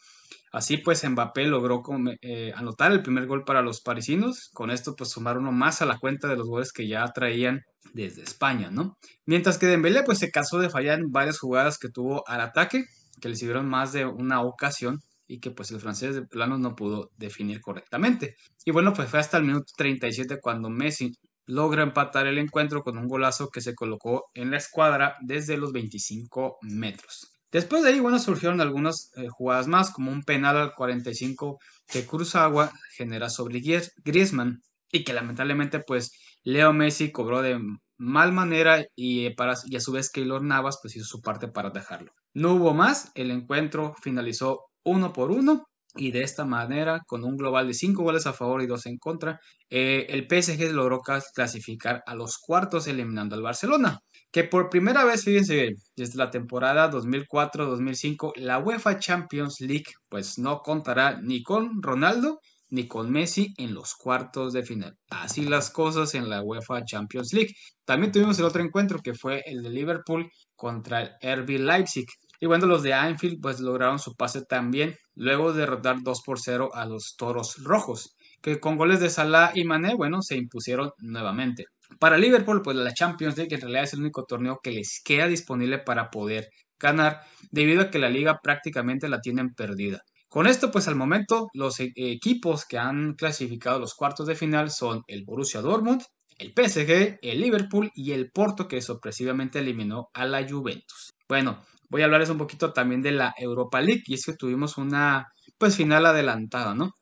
[0.56, 1.82] Así pues, Mbappé logró
[2.22, 4.48] eh, anotar el primer gol para los parisinos.
[4.54, 7.60] Con esto, pues sumar uno más a la cuenta de los goles que ya traían
[7.92, 8.96] desde España, ¿no?
[9.26, 12.86] Mientras que Dembélé, pues se cansó de fallar en varias jugadas que tuvo al ataque,
[13.20, 16.74] que le sirvieron más de una ocasión y que pues el francés de plano no
[16.74, 18.36] pudo definir correctamente.
[18.64, 21.12] Y bueno, pues fue hasta el minuto 37 cuando Messi
[21.44, 25.72] logra empatar el encuentro con un golazo que se colocó en la escuadra desde los
[25.72, 27.35] 25 metros.
[27.52, 32.06] Después de ahí, bueno, surgieron algunas eh, jugadas más, como un penal al 45 que
[32.06, 33.60] Cruzagua genera sobre
[34.04, 37.60] Griezmann y que lamentablemente pues Leo Messi cobró de
[37.98, 41.70] mal manera y, para, y a su vez Keylor Navas pues hizo su parte para
[41.70, 42.12] dejarlo.
[42.34, 45.66] No hubo más, el encuentro finalizó uno por uno
[45.96, 48.98] y de esta manera, con un global de 5 goles a favor y 2 en
[48.98, 49.40] contra,
[49.70, 51.00] eh, el PSG logró
[51.34, 56.90] clasificar a los cuartos eliminando al Barcelona, que por primera vez, fíjense, desde la temporada
[56.90, 62.40] 2004-2005, la UEFA Champions League pues no contará ni con Ronaldo
[62.70, 64.96] ni con Messi en los cuartos de final.
[65.10, 67.54] Así las cosas en la UEFA Champions League.
[67.84, 72.06] También tuvimos el otro encuentro que fue el de Liverpool contra el RB Leipzig.
[72.40, 76.40] Y bueno, los de Anfield pues lograron su pase también, luego de derrotar 2 por
[76.40, 80.90] 0 a los Toros Rojos, que con goles de Salah y Mané, bueno, se impusieron
[80.98, 81.66] nuevamente.
[81.98, 85.26] Para Liverpool, pues la Champions League en realidad es el único torneo que les queda
[85.28, 90.02] disponible para poder ganar, debido a que la liga prácticamente la tienen perdida.
[90.28, 94.70] Con esto, pues al momento, los e-, equipos que han clasificado los cuartos de final
[94.70, 96.02] son el Borussia Dortmund,
[96.38, 101.12] el PSG, el Liverpool y el Porto, que sorpresivamente eliminó a la Juventus.
[101.28, 104.78] Bueno, voy a hablarles un poquito también de la Europa League y es que tuvimos
[104.78, 105.28] una
[105.58, 106.92] pues final adelantada, ¿no?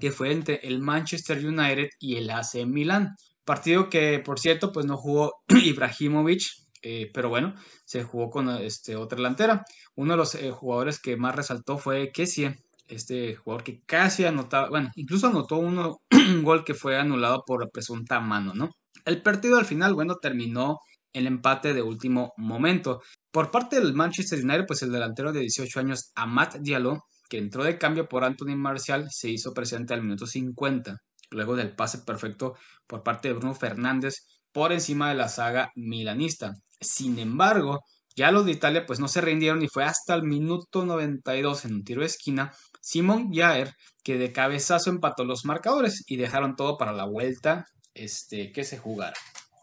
[0.00, 3.14] Que fue entre el Manchester United y el AC Milan.
[3.44, 6.42] Partido que, por cierto, pues no jugó Ibrahimovic,
[6.82, 9.64] eh, pero bueno, se jugó con este, otra delantera.
[9.96, 12.56] Uno de los eh, jugadores que más resaltó fue Kessie,
[12.88, 17.70] este jugador que casi anotaba, bueno, incluso anotó uno, un gol que fue anulado por
[17.70, 18.70] presunta mano, ¿no?
[19.04, 20.78] El partido al final, bueno, terminó
[21.14, 23.00] el empate de último momento.
[23.30, 27.64] Por parte del Manchester United, pues el delantero de 18 años, Amat Diallo, que entró
[27.64, 30.96] de cambio por Anthony Marcial, se hizo presente al minuto 50,
[31.30, 32.54] luego del pase perfecto
[32.86, 36.52] por parte de Bruno Fernández por encima de la saga milanista.
[36.80, 37.80] Sin embargo,
[38.16, 41.74] ya los de Italia pues no se rindieron y fue hasta el minuto 92 en
[41.74, 43.72] un tiro de esquina Simon Jaer
[44.04, 48.78] que de cabezazo empató los marcadores y dejaron todo para la vuelta este, que se
[48.78, 49.14] jugara.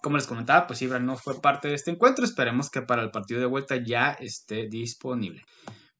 [0.02, 2.26] Como les comentaba, pues Ibra no fue parte de este encuentro.
[2.26, 5.44] Esperemos que para el partido de vuelta ya esté disponible.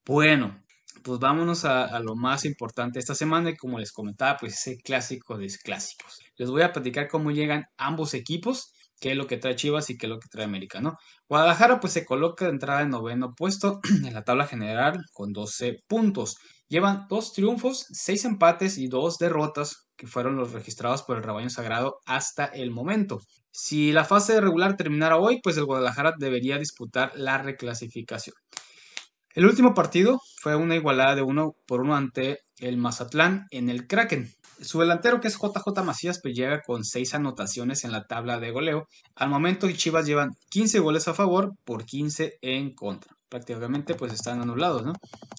[0.04, 0.62] Bueno,
[1.02, 5.38] pues vámonos a, lo más importante esta semana y como les comentaba, pues ese clásico
[5.38, 6.18] de clásicos.
[6.36, 8.72] Les voy a platicar cómo llegan ambos equipos,
[9.02, 10.96] qué es lo que trae Chivas y qué es lo que trae América, ¿no?
[11.28, 15.80] Guadalajara pues se coloca de entrada en noveno puesto en la tabla general con 12
[15.88, 16.36] puntos.
[16.68, 21.50] Llevan dos triunfos, seis empates y dos derrotas que fueron los registrados por el rebaño
[21.50, 23.18] sagrado hasta el momento.
[23.50, 28.36] Si la fase regular terminara hoy, pues el Guadalajara debería disputar la reclasificación.
[29.34, 33.88] El último partido fue una igualada de uno por uno ante el Mazatlán en el
[33.88, 34.30] Kraken.
[34.62, 38.52] Su delantero, que es JJ Macías, pues llega con seis anotaciones en la tabla de
[38.52, 38.88] goleo.
[39.16, 43.16] Al momento, Chivas llevan 15 goles a favor por 15 en contra.
[43.28, 44.92] Prácticamente, pues están anulados, ¿no?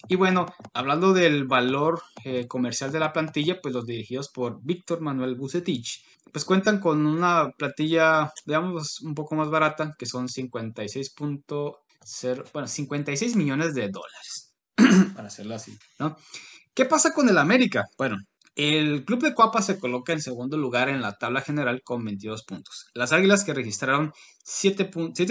[0.08, 5.00] Y bueno, hablando del valor eh, comercial de la plantilla, pues los dirigidos por Víctor
[5.00, 11.14] Manuel Bucetich, pues cuentan con una plantilla, digamos, un poco más barata, que son 56
[12.54, 14.54] bueno, 56 millones de dólares,
[15.16, 16.18] para hacerlo así, ¿no?
[16.74, 17.86] ¿Qué pasa con el América?
[17.98, 18.18] Bueno,
[18.56, 22.44] el club de Cuapa se coloca en segundo lugar en la tabla general con 22
[22.44, 22.86] puntos.
[22.94, 24.86] Las Águilas que registraron 7,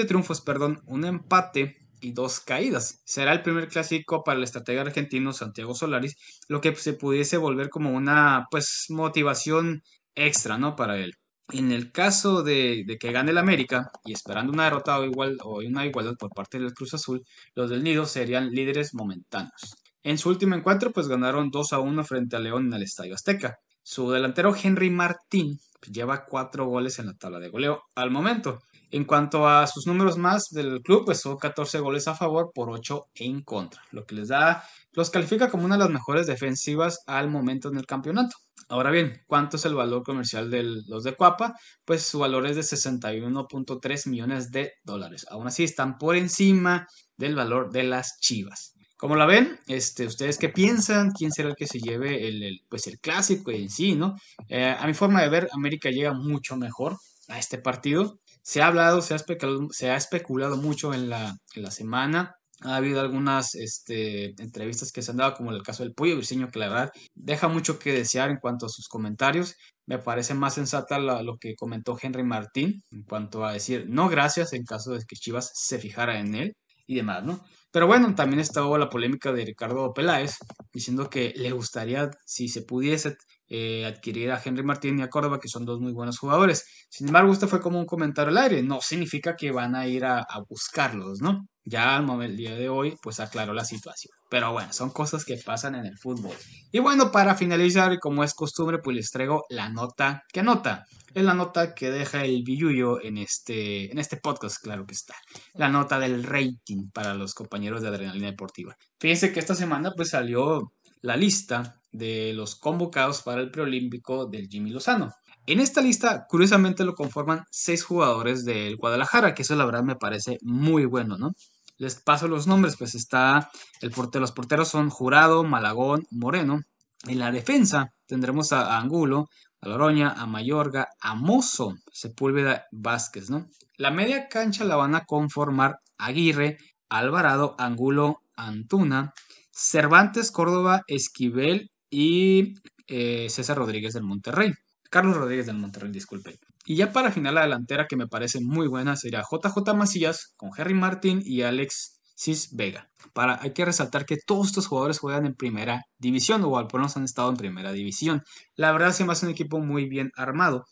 [0.06, 3.00] triunfos, perdón, un empate y dos caídas.
[3.04, 6.16] Será el primer clásico para el estratega argentino Santiago Solaris,
[6.48, 9.82] lo que se pudiese volver como una pues motivación
[10.16, 10.74] extra, ¿no?
[10.74, 11.12] Para él.
[11.52, 15.58] En el caso de, que gane el América y esperando una derrota o, igual, o
[15.60, 17.22] una igualdad por parte del Cruz Azul,
[17.54, 19.81] los del Nido serían líderes momentáneos.
[20.02, 23.14] En su último encuentro, pues ganaron 2 a 1 frente a León en el Estadio
[23.14, 23.56] Azteca.
[23.82, 25.58] Su delantero Henry Martín
[25.90, 28.60] lleva 4 goles en la tabla de goleo al momento.
[28.90, 32.70] En cuanto a sus números más del club, pues son 14 goles a favor por
[32.70, 36.98] 8 en contra, lo que les da, los califica como una de las mejores defensivas
[37.06, 38.36] al momento en el campeonato.
[38.68, 41.54] Ahora bien, ¿cuánto es el valor comercial de los de Cuapa?
[41.84, 45.26] Pues su valor es de 61.3 millones de dólares.
[45.30, 46.86] Aún así están por encima
[47.16, 48.71] del valor de las Chivas.
[49.02, 51.10] Como la ven, este, ¿ustedes qué piensan?
[51.10, 54.14] ¿Quién será el que se lleve el, pues el clásico en sí, no?
[54.48, 56.96] Eh, a mi forma de ver, América llega mucho mejor
[57.26, 58.20] a este partido.
[58.44, 62.36] Se ha hablado, se ha especulado, se ha especulado mucho en la, en la semana
[62.60, 66.48] Ha habido algunas este, entrevistas que se han dado, como el caso del Pollo Briseño,
[66.52, 69.56] que la verdad deja mucho que desear en cuanto a sus comentarios.
[69.84, 74.52] Me parece más sensata lo que comentó Henry Martín en cuanto a decir no gracias
[74.52, 76.52] en caso de que Chivas se fijara en él
[76.86, 77.44] y demás, ¿no?
[77.72, 80.36] Pero bueno, también estaba la polémica de Ricardo Peláez
[80.72, 83.16] diciendo que le gustaría, si se pudiese,
[83.54, 86.64] eh, adquirir a Henry Martín y a Córdoba, que son dos muy buenos jugadores.
[86.88, 90.06] Sin embargo, esto fue como un comentario al aire, no significa que van a ir
[90.06, 91.46] a, buscarlos, ¿no?
[91.62, 94.10] Ya al momento, el día de hoy, pues aclaró la situación.
[94.30, 96.34] Pero bueno, son cosas que pasan en el fútbol.
[96.72, 100.86] Y bueno, para finalizar, como es costumbre, pues les traigo la nota que nota.
[101.12, 105.14] Es la nota que deja el billuyo en este, en este podcast, claro que está.
[105.52, 108.74] La nota del rating para los compañeros de Adrenalina Deportiva.
[108.98, 110.72] Fíjense que esta semana pues salió
[111.02, 115.12] la lista de los convocados para el preolímpico del Jimmy Lozano.
[115.46, 119.96] En esta lista, curiosamente, lo conforman seis jugadores del Guadalajara, que eso la verdad me
[119.96, 121.32] parece muy bueno, ¿no?
[121.78, 126.60] Les paso los nombres, pues está el portero, los porteros son Jurado, Malagón, Moreno.
[127.08, 129.28] En la defensa tendremos a, Angulo,
[129.60, 133.48] a Loroña, a Mayorga, a Mozo, Sepúlveda, Vázquez, ¿no?
[133.76, 139.12] La media cancha la van a conformar Aguirre, Alvarado, Angulo, Antuna,
[139.50, 142.54] Cervantes, Córdoba, Esquivel y
[142.88, 144.52] eh, César Rodríguez del Monterrey.
[144.90, 146.38] Carlos Rodríguez del Monterrey, disculpe.
[146.64, 150.50] Y ya para final la delantera que me parece muy buena sería JJ Macías con
[150.56, 152.88] Harry Martin y Alex Cis Vega.
[153.12, 156.96] Para, hay que resaltar que todos estos jugadores juegan en primera división o al menos
[156.96, 158.22] han estado en primera división.
[158.56, 160.64] La verdad se me hace un equipo muy bien armado.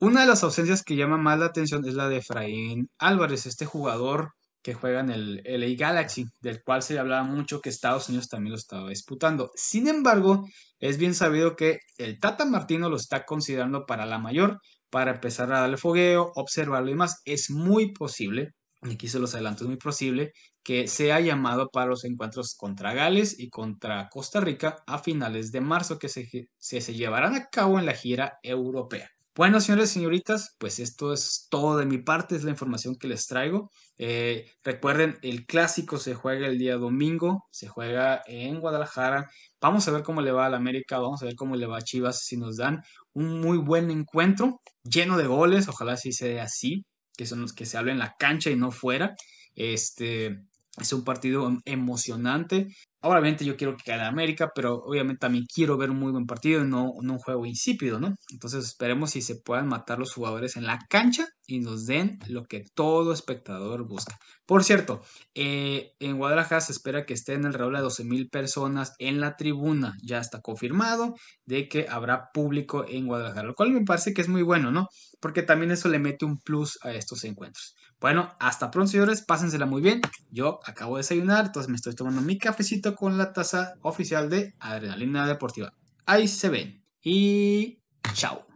[0.00, 3.66] Una de las ausencias que llama más la atención es la de Efraín Álvarez, este
[3.66, 4.32] jugador
[4.62, 8.52] que juega en el LA Galaxy, del cual se hablaba mucho que Estados Unidos también
[8.52, 9.50] lo estaba disputando.
[9.54, 10.46] Sin embargo,
[10.80, 15.52] es bien sabido que el Tata Martino lo está considerando para la mayor, para empezar
[15.52, 17.20] a darle fogueo, observarlo y más.
[17.24, 18.50] Es muy posible,
[18.82, 20.32] y aquí se los adelanto, es muy posible
[20.62, 25.60] que sea llamado para los encuentros contra Gales y contra Costa Rica a finales de
[25.62, 26.28] marzo, que se,
[26.58, 29.08] se llevarán a cabo en la gira europea.
[29.38, 33.06] Bueno, señores y señoritas, pues esto es todo de mi parte, es la información que
[33.06, 33.70] les traigo.
[33.96, 39.30] Eh, recuerden, el clásico se juega el día domingo, se juega en Guadalajara.
[39.60, 41.78] Vamos a ver cómo le va a la América, vamos a ver cómo le va
[41.78, 42.82] a Chivas si nos dan
[43.12, 46.84] un muy buen encuentro, lleno de goles, ojalá sí sea así,
[47.16, 49.14] que son los que se hablen en la cancha y no fuera.
[49.54, 50.36] Este,
[50.80, 52.66] es un partido emocionante.
[53.00, 56.64] Obviamente yo quiero que gane América, pero obviamente también quiero ver un muy buen partido
[56.64, 58.14] y no, un juego insípido, ¿no?
[58.32, 62.44] Entonces esperemos si se puedan matar los jugadores en la cancha y nos den lo
[62.46, 64.18] que todo espectador busca.
[64.48, 65.02] Por cierto,
[65.34, 69.94] eh, en Guadalajara se espera que estén alrededor de 12 mil personas en la tribuna.
[70.02, 74.28] Ya está confirmado de que habrá público en Guadalajara, lo cual me parece que es
[74.28, 74.88] muy bueno, ¿no?
[75.20, 77.76] Porque también eso le mete un plus a estos encuentros.
[78.00, 79.22] Bueno, hasta pronto, señores.
[79.22, 80.00] Pásensela muy bien.
[80.30, 84.54] Yo acabo de desayunar, entonces me estoy tomando mi cafecito con la taza oficial de
[84.60, 85.74] Adrenalina Deportiva.
[86.06, 86.82] Ahí se ven.
[87.02, 87.82] Y
[88.14, 88.47] chao.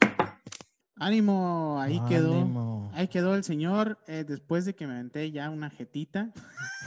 [0.97, 2.90] Ánimo, ahí quedó.
[2.93, 6.32] Ahí quedó el señor eh, después de que me aventé ya una jetita.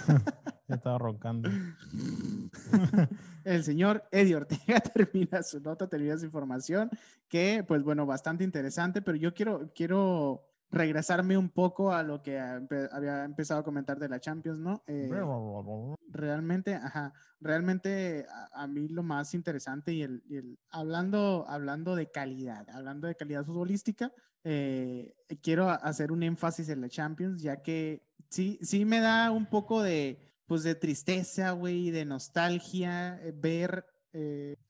[0.67, 1.49] ya estaba roncando.
[3.43, 6.89] el señor Eddie Ortega termina su nota, termina su información,
[7.29, 12.37] que pues bueno, bastante interesante, pero yo quiero, quiero regresarme un poco a lo que
[12.37, 14.83] había empezado a comentar de la Champions, ¿no?
[14.87, 15.09] Eh,
[16.09, 23.07] realmente, ajá, realmente a, mí lo más interesante y el, hablando, hablando de calidad, hablando
[23.07, 24.11] de calidad futbolística,
[24.43, 29.45] eh, quiero hacer un énfasis en la Champions, ya que sí, sí me da un
[29.45, 33.85] poco de, pues de tristeza, güey, de nostalgia, eh, ver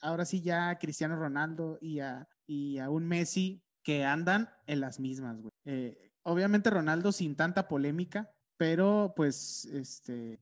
[0.01, 4.81] ahora sí ya a Cristiano Ronaldo y a, y a un Messi que andan en
[4.81, 5.51] las mismas, güey.
[5.63, 10.39] Eh, obviamente Ronaldo sin tanta polémica, pero pues, este,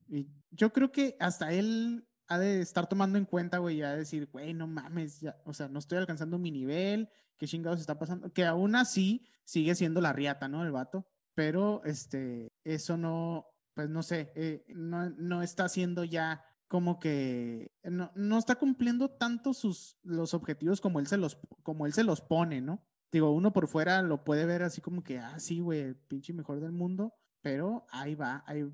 [0.50, 4.54] yo creo que hasta él ha de estar tomando en cuenta, güey, ya decir, güey,
[4.54, 8.46] no mames, ya, o sea, no estoy alcanzando mi nivel, qué chingados está pasando, que
[8.46, 10.64] aún así sigue siendo la riata, ¿no?
[10.64, 16.42] El vato, pero, este, eso no, pues no sé, eh, no, no está haciendo ya
[16.66, 21.84] como que no, no, está cumpliendo tanto sus los objetivos como él se los como
[21.86, 22.82] él se los pone, ¿no?
[23.14, 26.58] Digo, uno por fuera lo puede ver así como que, ah, sí, güey, pinche mejor
[26.58, 28.68] del mundo, pero ahí va, ahí,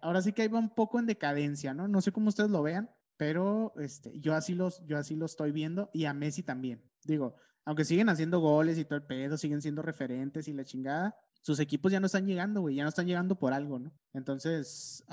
[0.00, 1.88] ahora sí que ahí va un poco en decadencia, ¿no?
[1.88, 5.50] No sé cómo ustedes lo vean, pero este, yo, así los, yo así lo estoy
[5.50, 6.88] viendo y a Messi también.
[7.02, 7.34] Digo,
[7.64, 11.58] aunque siguen haciendo goles y todo el pedo, siguen siendo referentes y la chingada, sus
[11.58, 13.92] equipos ya no están llegando, güey, ya no están llegando por algo, ¿no?
[14.12, 15.04] Entonces,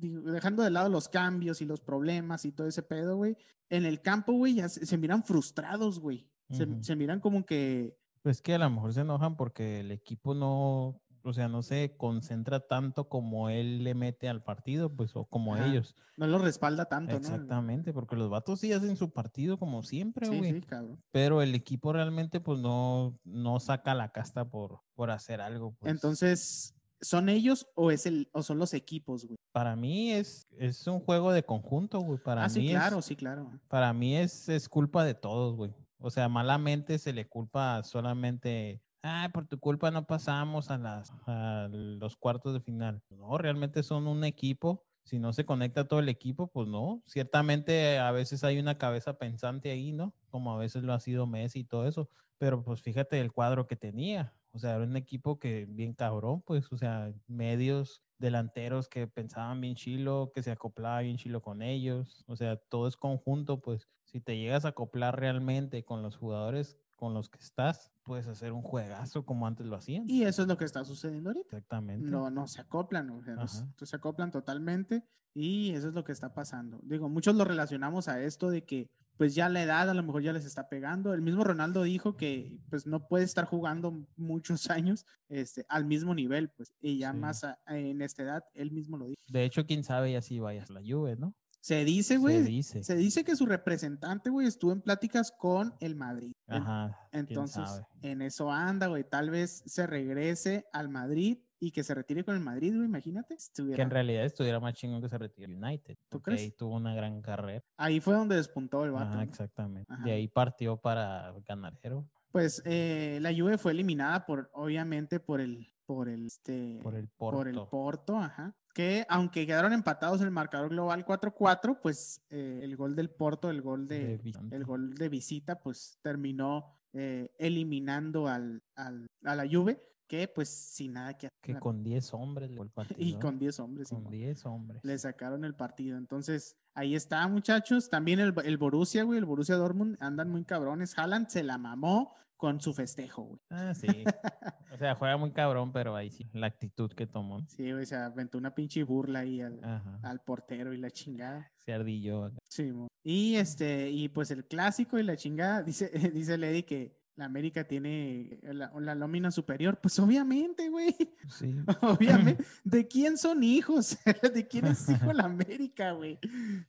[0.00, 3.36] dejando de lado los cambios y los problemas y todo ese pedo, güey,
[3.68, 6.28] en el campo, güey, ya se miran frustrados, güey.
[6.50, 7.96] Se, miran como que...
[8.22, 11.96] Pues que a lo mejor se enojan porque el equipo no, o sea, no se
[11.96, 15.66] concentra tanto como él le mete al partido, pues, o como Ajá.
[15.66, 15.94] ellos.
[16.16, 17.18] No lo respalda tanto, ¿no?
[17.18, 20.52] Exactamente, porque los vatos sí hacen su partido como siempre, Sí, güey.
[20.54, 21.02] sí, cabrón.
[21.10, 25.74] Pero el equipo realmente, pues, no, no saca la casta por, por hacer algo.
[25.78, 25.92] pues.
[25.92, 29.36] Entonces, ¿son ellos o es el o son los equipos, güey?
[29.52, 32.18] Para mí es, es un juego de conjunto, güey.
[32.18, 33.50] Para ah, mí sí, es- claro, sí, claro.
[33.68, 35.72] Para mí es, es culpa de todos, güey.
[36.04, 41.10] O sea, malamente se le culpa solamente, ah, por tu culpa no pasamos a, las,
[41.26, 43.02] a los cuartos de final.
[43.08, 44.84] No, realmente son un equipo.
[45.04, 47.02] Si no se conecta todo el equipo, pues no.
[47.06, 50.12] Ciertamente a veces hay una cabeza pensante ahí, ¿no?
[50.28, 52.10] Como a veces lo ha sido Messi y todo eso.
[52.36, 54.34] Pero pues fíjate el cuadro que tenía.
[54.52, 59.58] O sea, era un equipo que bien cabrón, pues, o sea, medios, delanteros que pensaban
[59.62, 62.24] bien chilo, que se acoplaba bien chilo con ellos.
[62.26, 66.78] O sea, todo es conjunto, pues, si te llegas a acoplar realmente con los jugadores
[66.94, 70.04] con los que estás, puedes hacer un juegazo como antes lo hacían.
[70.08, 71.56] Y eso es lo que está sucediendo ahorita.
[71.56, 72.08] Exactamente.
[72.08, 73.72] No, no se acoplan, o sea, no se- Ajá.
[73.80, 75.02] no se acoplan totalmente
[75.34, 76.78] y eso es lo que está pasando.
[76.84, 80.22] Digo, muchos lo relacionamos a esto de que pues ya la edad a lo mejor
[80.22, 81.12] ya les está pegando.
[81.12, 86.14] El mismo Ronaldo dijo que pues no puede estar jugando muchos años este, al mismo
[86.14, 87.18] nivel, pues, y ya Sí.
[87.18, 89.20] más a- en esta edad, él mismo lo dijo.
[89.28, 91.34] De hecho, quién sabe ya si vayas a la Juve, ¿no?
[91.64, 92.84] Se dice, Se güey, dice.
[92.84, 96.32] se dice que su representante, güey, estuvo en pláticas con el Madrid.
[96.46, 96.94] Ajá.
[97.10, 97.64] Entonces,
[98.02, 99.02] en eso anda, güey.
[99.08, 103.28] Tal vez se regrese al Madrid y que se retire con el Madrid, güey, imagínate.
[103.34, 105.94] Que Estuviera- en realidad estuviera más chingón que se retire United.
[106.10, 106.56] ¿Tú porque Ahí crees?
[106.58, 107.64] tuvo una gran carrera.
[107.78, 109.14] Ahí fue donde despuntó el vato.
[109.14, 109.90] Ajá, exactamente.
[109.90, 110.04] Ajá.
[110.04, 112.06] De ahí partió para ganadero.
[112.30, 117.08] Pues eh, la Juve fue eliminada por, obviamente, por el, por el, este, Por el
[117.08, 117.70] por el Porto.
[117.70, 118.54] Porto, ajá.
[118.74, 123.48] Que aunque quedaron empatados en el marcador global 4-4, pues eh, el gol del Porto,
[123.48, 124.20] el gol de,
[124.50, 130.48] el gol de visita, pues terminó eh, eliminando al, al- a la Juve, que pues
[130.48, 131.60] sin nada que Que hacer.
[131.62, 133.00] con 10 hombres le el partido.
[133.00, 133.18] Y ¿eh?
[133.20, 133.88] con 10 hombres.
[133.88, 134.12] Con Simón.
[134.12, 134.84] 10 hombres.
[134.84, 135.96] Le sacaron el partido.
[135.96, 137.88] Entonces, ahí está, muchachos.
[137.88, 140.98] También el, el Borussia, güey, el Borussia Dortmund andan muy cabrones.
[140.98, 143.40] Haaland se la mamó con su festejo, güey.
[143.50, 143.86] Ah, sí.
[144.72, 147.40] o sea, juega muy cabrón, pero ahí sí, la actitud que tomó.
[147.48, 151.50] Sí, güey, se aventó una pinche burla ahí al, portero y la chingada.
[151.64, 152.24] Se ardilló.
[152.24, 152.38] acá.
[152.48, 152.88] Sí, mo.
[153.02, 157.64] y este, y pues el clásico y la chingada, dice, dice Lady que la América
[157.64, 159.78] tiene la, la nómina superior.
[159.80, 160.94] Pues obviamente, güey.
[161.28, 161.54] Sí.
[161.82, 162.44] Obviamente.
[162.64, 163.96] ¿De quién son hijos?
[164.34, 166.18] ¿De quién es hijo la América, güey?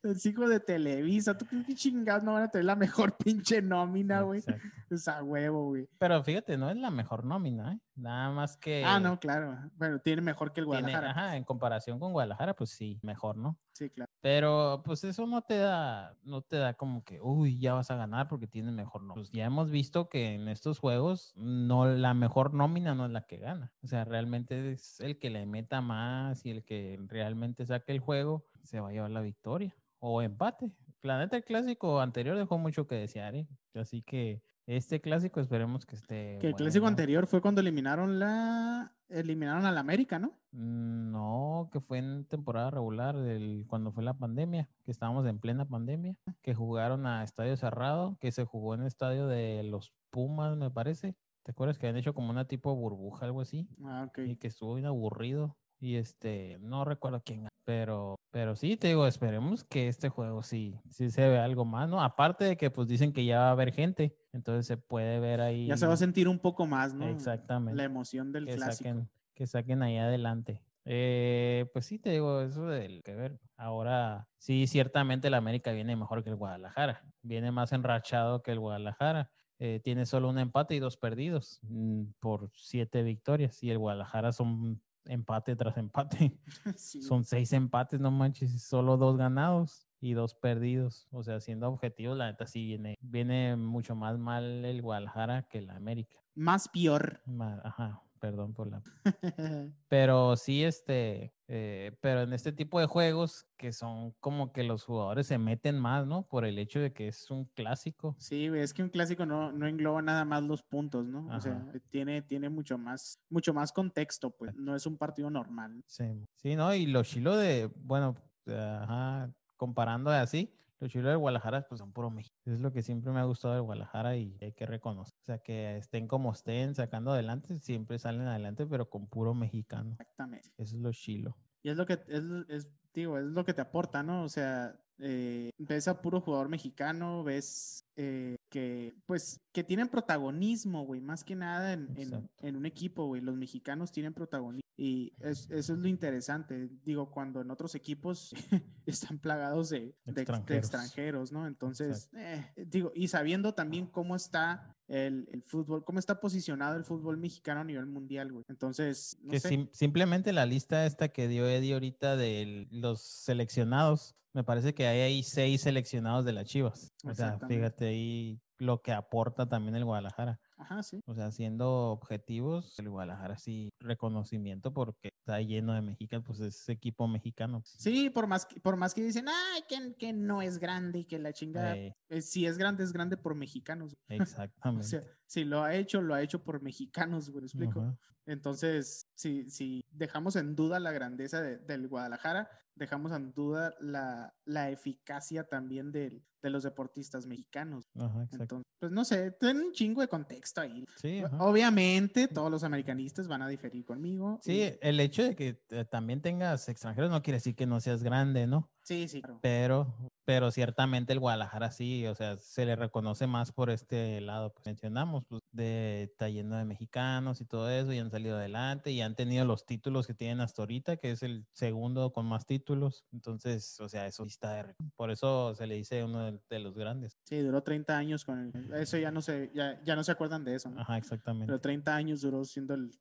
[0.04, 1.38] Es hijo de Televisa.
[1.38, 4.40] ¿Tú crees que chingados no van a tener la mejor pinche nómina, güey?
[4.40, 4.68] Exacto.
[4.92, 5.90] Es a huevo, güey.
[5.98, 7.80] Pero fíjate, no es la mejor nómina, ¿eh?
[7.96, 8.84] Nada más que.
[8.86, 9.58] Ah, no, claro.
[9.78, 11.12] Bueno, tiene mejor que el tiene- Guadalajara.
[11.12, 13.58] ajá, en comparación con Guadalajara, pues sí, mejor, ¿no?
[13.72, 14.12] Sí, claro.
[14.22, 17.96] Pero pues eso no te da, no te da como que, uy, ya vas a
[17.96, 19.16] ganar porque tienes mejor nómina.
[19.16, 23.22] Pues ya hemos visto que en estos juegos no la mejor nómina no es la
[23.26, 23.74] que gana.
[23.84, 28.00] O sea, realmente es el que le meta más y el que realmente saque el
[28.00, 30.72] juego se va a llevar la victoria o empate.
[31.02, 33.48] La neta, el clásico anterior dejó mucho que desear, ¿eh?
[33.74, 36.38] Así que este clásico esperemos que esté.
[36.42, 38.92] Que el clásico anterior fue cuando eliminaron la.
[39.10, 40.40] Eliminaron al América, ¿no?
[40.52, 45.38] Mm, No, que fue en temporada regular, del, cuando fue la pandemia, que estábamos en
[45.38, 49.94] plena pandemia, que jugaron a estadio cerrado, que se jugó en el estadio de los
[50.16, 51.14] Pumas, me parece.
[51.44, 53.68] ¿Te acuerdas que habían hecho como una tipo burbuja, algo así?
[53.84, 54.20] Ah, ok.
[54.20, 55.58] Y que estuvo bien aburrido.
[55.78, 60.80] Y este, no recuerdo quién pero, pero sí, te digo, esperemos que este juego sí,
[60.90, 62.02] sí se vea algo más, ¿no?
[62.02, 65.42] Aparte de que pues dicen que ya va a haber gente, entonces se puede ver
[65.42, 65.68] ahí.
[65.68, 67.06] Ya se va a sentir un poco más, ¿no?
[67.10, 68.90] Exactamente La emoción del que clásico.
[68.90, 70.64] saquen, que saquen ahí adelante.
[70.86, 73.42] Eh, pues sí, te digo, eso del que ver.
[73.58, 77.04] Ahora, sí, ciertamente el América viene mejor que el Guadalajara.
[77.22, 79.32] Viene más enrachado que el Guadalajara.
[79.60, 83.62] Eh, tiene solo un empate y dos perdidos mm, por siete victorias.
[83.64, 86.38] Y el Guadalajara son empate tras empate.
[86.78, 91.08] Sí, Son seis empates, no manches, solo dos ganados y dos perdidos.
[91.12, 95.60] O sea, siendo objetivos, la neta sí viene, viene mucho más mal el Guadalajara que
[95.60, 96.20] el América.
[96.34, 97.22] Más peor.
[97.64, 98.82] Ajá, perdón por la
[99.88, 104.84] pero sí, este, eh, pero en este tipo de juegos que son como que los
[104.84, 106.28] jugadores se meten más, ¿no?
[106.28, 108.16] Por el hecho de que es un clásico.
[108.18, 111.28] Sí, es que un clásico no, no engloba nada más los puntos, ¿no?
[111.36, 114.56] O sea, tiene, tiene mucho más, mucho más contexto, pues.
[114.56, 115.84] No es un partido normal.
[115.86, 116.74] Sí, sí, ¿no?
[116.74, 118.16] Y lo chilo de, bueno,
[118.48, 120.52] ajá, comparando así,
[120.86, 122.36] lo chilo del Guadalajara, pues son puro México.
[122.46, 125.16] Es lo que siempre me ha gustado del Guadalajara y hay que reconocer.
[125.22, 129.98] O sea, que estén como estén, sacando adelante, siempre salen adelante, pero con puro mexicano.
[130.00, 130.50] Exactamente.
[130.58, 131.36] Eso es lo chilo.
[131.64, 134.24] Y es lo que, es, es, digo, es lo que te aporta, ¿no?
[134.24, 140.86] O sea, eh, ves a puro jugador mexicano, ves eh, que, pues, que tienen protagonismo,
[140.86, 143.22] güey, más que nada en, en, en un equipo, güey.
[143.22, 146.70] Los mexicanos tienen protagonismo y es- eso es lo interesante.
[146.84, 148.34] Digo, cuando en otros equipos
[148.86, 151.32] están plagados de, de ex- de Extranjeros.
[151.32, 151.48] ¿no?
[151.48, 156.84] Entonces, eh, digo, y sabiendo también cómo está el, el fútbol, cómo está posicionado el
[156.84, 158.44] fútbol mexicano a nivel mundial, güey.
[158.50, 159.50] Entonces, no que sé.
[159.50, 164.86] sim- simplemente la lista esta que dio Eddie ahorita de los seleccionados, me parece que
[164.88, 166.94] hay ahí seis seleccionados de las Chivas.
[167.06, 170.40] O sea, fíjate ahí lo que aporta también el Guadalajara.
[170.58, 171.02] Ajá, sí.
[171.06, 176.70] O sea, siendo objetivos, el Guadalajara sí reconocimiento porque está lleno de mexicanos, pues es
[176.70, 177.62] equipo mexicano.
[177.66, 181.06] Sí, por más que, por más que dicen, ay, que, que no es grande y
[181.06, 181.76] que la chingada.
[181.76, 183.96] Eh, eh, si es grande, es grande por mexicanos.
[184.10, 184.88] O exactamente.
[184.88, 187.80] sea, si lo ha hecho, lo ha hecho por mexicanos, güey, ¿me explico?
[187.82, 187.98] Ujú.
[188.28, 194.36] Entonces, si, si dejamos en duda la grandeza de- del Guadalajara, dejamos en duda la,
[194.46, 197.86] la eficacia también del- de los deportistas mexicanos.
[197.96, 198.44] Ajá, exacto.
[198.44, 200.84] Entonces, pues no sé, tiene un chingo de contexto ahí.
[200.98, 201.38] Sí, ajá.
[201.40, 204.40] Obviamente, todos los americanistas van a diferir conmigo.
[204.44, 207.80] Sí, y- el hecho de que eh, también tengas extranjeros no quiere decir que no
[207.80, 208.70] seas grande, ¿no?
[208.84, 209.40] sí, sí, claro.
[209.42, 209.96] Pero,
[210.26, 214.52] pero ciertamente el Guadalajara sí, o sea, se le reconoce más por este lado.
[214.52, 218.92] Pues mencionamos, pues, de está lleno de mexicanos y todo eso, y han salido adelante
[218.92, 222.46] y han tenido los títulos que tienen hasta ahorita, que es el segundo con más
[222.46, 223.06] títulos.
[223.14, 226.76] Entonces, o sea, eso está de Por eso se le dice uno de, de los
[226.76, 227.20] grandes.
[227.24, 230.44] Sí, duró 30 años con el, eso ya no se, ya, ya no se acuerdan
[230.44, 230.82] de eso, ¿no?
[230.82, 231.48] Ajá, exactamente.
[231.48, 232.92] Pero 30 años duró siendo el,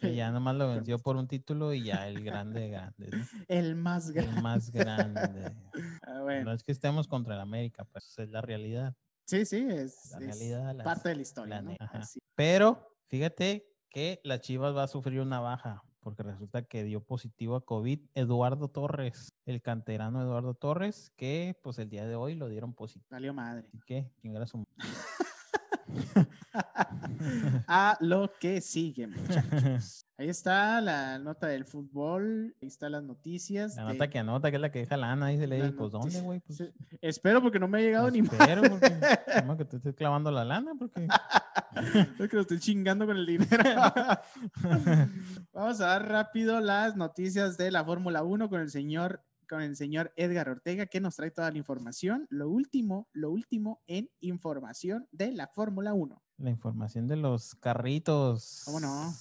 [0.00, 3.24] Que ya nomás lo venció por un título y ya el grande de grandes, ¿no?
[3.48, 4.36] el más grande.
[4.36, 5.52] El más grande.
[6.06, 6.44] Ah, bueno.
[6.44, 8.94] No es que estemos contra el América, pues es la realidad.
[9.26, 11.64] Sí, sí, es, La es realidad, las- parte de la historia.
[12.34, 17.56] Pero fíjate que las Chivas va a sufrir una baja, porque resulta que dio positivo
[17.56, 22.48] a COVID Eduardo Torres, el canterano Eduardo Torres, que pues el día de hoy lo
[22.48, 23.32] dieron positivo.
[23.32, 23.66] Madre.
[23.68, 24.62] Así que, chingar a su
[27.66, 30.06] A lo que sigue, muchachos.
[30.16, 33.74] Ahí está la nota del fútbol, ahí están las noticias.
[33.76, 35.90] La de- nota que anota, que es la que deja lana, dice le las pues
[35.90, 36.40] ¿dónde, güey?
[36.40, 36.70] Pues, Sí,
[37.00, 38.32] Espero porque no me ha llegado ni más.
[38.32, 38.92] espero, porque,
[39.58, 41.08] que te estoy clavando la lana, porque...
[42.20, 43.80] Es que lo estoy chingando con el dinero.
[45.52, 49.76] Vamos a dar rápido las noticias de la Fórmula 1 con el señor con el
[49.76, 52.26] señor Edgar Ortega que nos trae toda la información.
[52.30, 56.22] Lo último, lo último en información de la Fórmula 1.
[56.38, 58.62] La información de los carritos.
[58.64, 59.12] ¿Cómo no?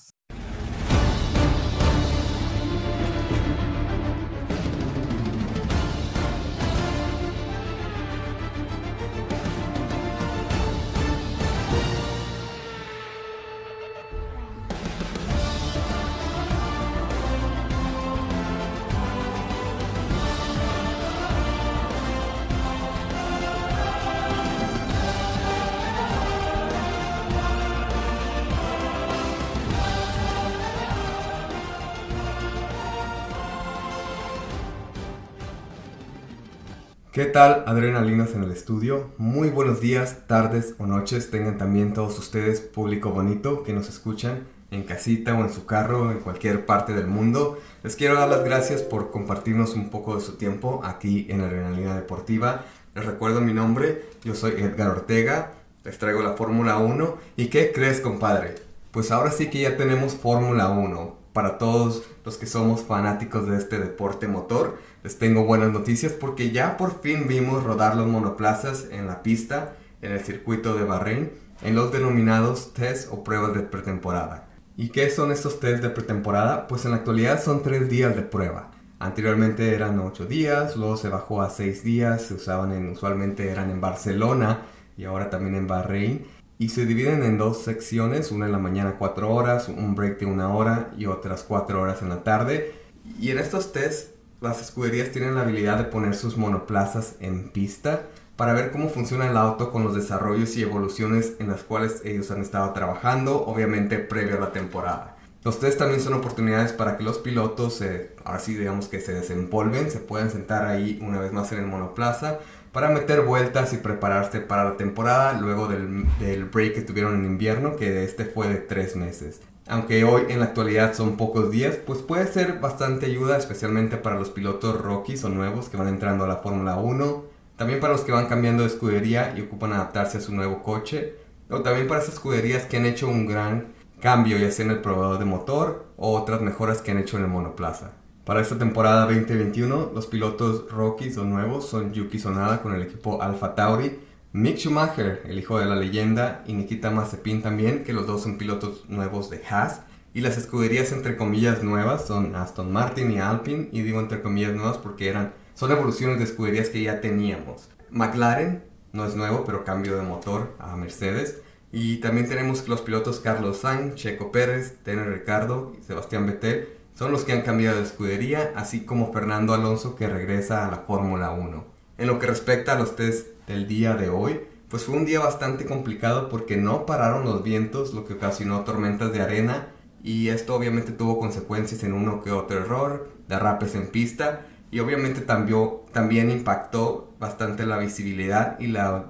[37.24, 39.12] ¿Qué tal, adrenalinos en el estudio?
[39.18, 44.44] Muy buenos días, tardes o noches tengan también todos ustedes, público bonito, que nos escuchan
[44.72, 47.60] en casita o en su carro, en cualquier parte del mundo.
[47.82, 51.96] Les quiero dar las gracias por compartirnos un poco de su tiempo aquí en Adrenalina
[51.96, 52.66] Deportiva.
[52.94, 55.54] Les recuerdo mi nombre, yo soy Edgar Ortega,
[55.86, 57.18] les traigo la Fórmula 1.
[57.38, 58.56] ¿Y qué crees, compadre?
[58.92, 61.23] Pues ahora sí que ya tenemos Fórmula 1.
[61.34, 66.52] Para todos los que somos fanáticos de este deporte motor, les tengo buenas noticias porque
[66.52, 69.74] ya por fin vimos rodar los monoplazas en la pista,
[70.04, 71.32] en el circuito de Bahrein,
[71.64, 74.48] en los denominados test o pruebas de pretemporada.
[74.78, 76.68] ¿Y qué son estos test de pretemporada?
[76.68, 78.70] Pues en la actualidad son tres días de prueba.
[79.00, 83.72] Anteriormente eran ocho días, luego se bajó a seis días, se usaban en, usualmente eran
[83.72, 84.62] en Barcelona
[84.98, 86.28] y ahora también en Bahrein.
[86.60, 90.26] Y se dividen en dos secciones, una en la mañana cuatro horas, un break de
[90.26, 92.74] una hora y otras cuatro horas en la tarde.
[93.20, 98.04] Y en estos tests las escuderías tienen la habilidad de poner sus monoplazas en pista
[98.36, 102.30] para ver cómo funciona el auto con los desarrollos y evoluciones en las cuales ellos
[102.32, 105.18] han estado trabajando, obviamente previo a la temporada.
[105.44, 109.14] Los test también son oportunidades para que los pilotos, eh, ahora sí digamos que se
[109.14, 112.40] desempolven, se puedan sentar ahí una vez más en el monoplaza
[112.74, 117.76] para meter vueltas y prepararse para la temporada luego del, break que tuvieron en invierno,
[117.76, 119.42] que este fue de tres meses.
[119.68, 124.18] Aunque hoy en la actualidad son pocos días, pues puede ser bastante ayuda, especialmente para
[124.18, 127.24] los pilotos rookies o nuevos que van entrando a la Fórmula 1,
[127.56, 131.14] también para los que van cambiando de escudería y ocupan adaptarse a su nuevo coche,
[131.50, 133.68] o también para esas escuderías que han hecho un gran
[134.02, 137.26] cambio, ya sea en el probador de motor o otras mejoras que han hecho en
[137.26, 137.92] el monoplaza.
[138.26, 143.22] Para esta temporada 2021, los pilotos rookies o nuevos son Yuki Sonada con el equipo
[143.22, 144.00] Alfa Tauri,
[144.32, 148.38] Mick Schumacher, el hijo de la leyenda, y Nikita Mazepin también, que los dos son
[148.38, 149.82] pilotos nuevos de Haas.
[150.14, 154.54] Y las escuderías entre comillas nuevas son Aston Martin y Alpine, y digo entre comillas
[154.54, 157.68] nuevas porque eran, son evoluciones de escuderías que ya teníamos.
[157.92, 158.64] McLaren
[158.94, 161.42] no es nuevo, pero cambio de motor a Mercedes.
[161.74, 167.12] Y también tenemos los pilotos Carlos Sainz, Checo Pérez, Tener Ricardo y Sebastián Vettel son
[167.12, 171.32] los que han cambiado de escudería, así como Fernando Alonso que regresa a la Fórmula
[171.32, 171.66] 1.
[171.98, 175.20] En lo que respecta a los test del día de hoy, pues fue un día
[175.20, 179.68] bastante complicado porque no pararon los vientos, lo que ocasionó tormentas de arena
[180.04, 184.42] y esto obviamente tuvo consecuencias en uno que otro error, derrapes en pista
[184.72, 189.06] y obviamente también, también impactó bastante la visibilidad y la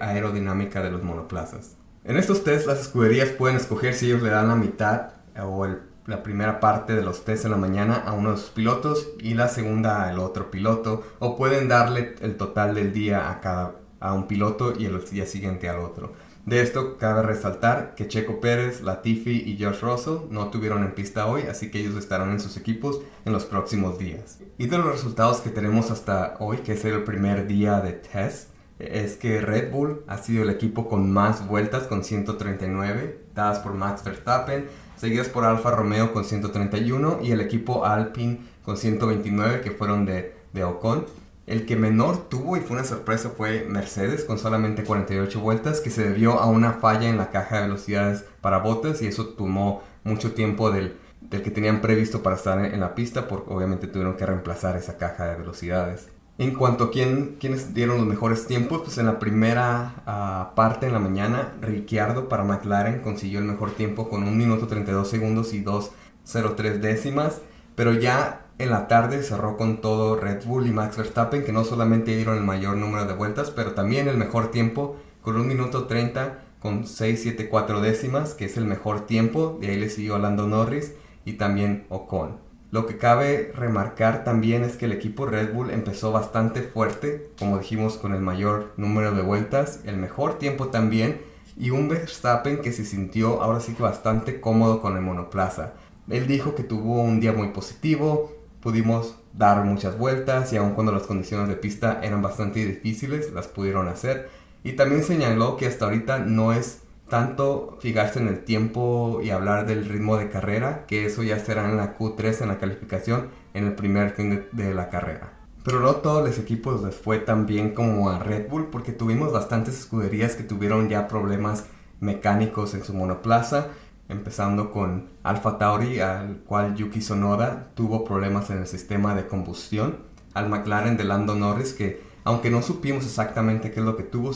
[0.00, 1.76] aerodinámica de los monoplazas.
[2.04, 5.10] En estos test las escuderías pueden escoger si ellos le dan la mitad
[5.42, 5.66] o
[6.08, 9.34] la primera parte de los test en la mañana a uno de sus pilotos y
[9.34, 14.14] la segunda al otro piloto o pueden darle el total del día a cada a
[14.14, 16.12] un piloto y el día siguiente al otro.
[16.46, 21.26] De esto cabe resaltar que Checo Pérez, Latifi y Josh Russell no tuvieron en pista
[21.26, 24.38] hoy, así que ellos estarán en sus equipos en los próximos días.
[24.56, 28.50] Y de los resultados que tenemos hasta hoy, que es el primer día de test,
[28.78, 33.74] es que Red Bull ha sido el equipo con más vueltas con 139, dadas por
[33.74, 34.68] Max Verstappen,
[34.98, 40.34] seguidas por Alfa Romeo con 131 y el equipo Alpine con 129 que fueron de,
[40.52, 41.06] de Ocon.
[41.46, 45.88] El que menor tuvo y fue una sorpresa fue Mercedes con solamente 48 vueltas que
[45.88, 49.82] se debió a una falla en la caja de velocidades para botas y eso tomó
[50.04, 54.16] mucho tiempo del, del que tenían previsto para estar en, la pista porque obviamente tuvieron
[54.16, 56.08] que reemplazar esa caja de velocidades.
[56.38, 60.86] En cuanto a quién, quiénes dieron los mejores tiempos, pues en la primera ah, parte
[60.86, 65.52] en la mañana, Ricciardo para McLaren consiguió el mejor tiempo con 1 minuto 32 segundos
[65.52, 67.40] y 2.03 décimas,
[67.74, 71.64] pero ya en la tarde cerró con todo Red Bull y Max Verstappen, que no
[71.64, 75.86] solamente dieron el mayor número de vueltas, pero también el mejor tiempo, con 1 minuto
[75.86, 79.58] 30 con 6.74 décimas, que es el mejor tiempo.
[79.60, 80.94] De ahí le siguió Lando Norris
[81.24, 82.47] y también Ocon.
[82.70, 87.58] Lo que cabe remarcar también es que el equipo Red Bull empezó bastante fuerte, como
[87.58, 91.22] dijimos, con el mayor número de vueltas, el mejor tiempo también,
[91.56, 95.72] y un Verstappen que se sintió ahora sí que bastante cómodo con el monoplaza.
[96.10, 100.92] Él dijo que tuvo un día muy positivo, pudimos dar muchas vueltas y aun cuando
[100.92, 104.28] las condiciones de pista eran bastante difíciles, las pudieron hacer.
[104.62, 109.66] Y también señaló que hasta ahorita no es tanto fijarse en el tiempo y hablar
[109.66, 113.66] del ritmo de carrera, que eso ya será en la Q3 en la calificación en
[113.66, 115.32] el primer fin de, la carrera.
[115.64, 119.32] Pero no todos los equipos les fue tan bien como a Red Bull porque tuvimos
[119.32, 121.66] bastantes escuderías que tuvieron ya problemas
[122.00, 123.68] mecánicos en su monoplaza
[124.08, 129.98] empezando con Alfa Tauri, al cual Yuki Sonoda tuvo problemas en el sistema de combustión,
[130.34, 134.32] al McLaren de Lando Norris, que aunque no supimos exactamente qué es lo que tuvo,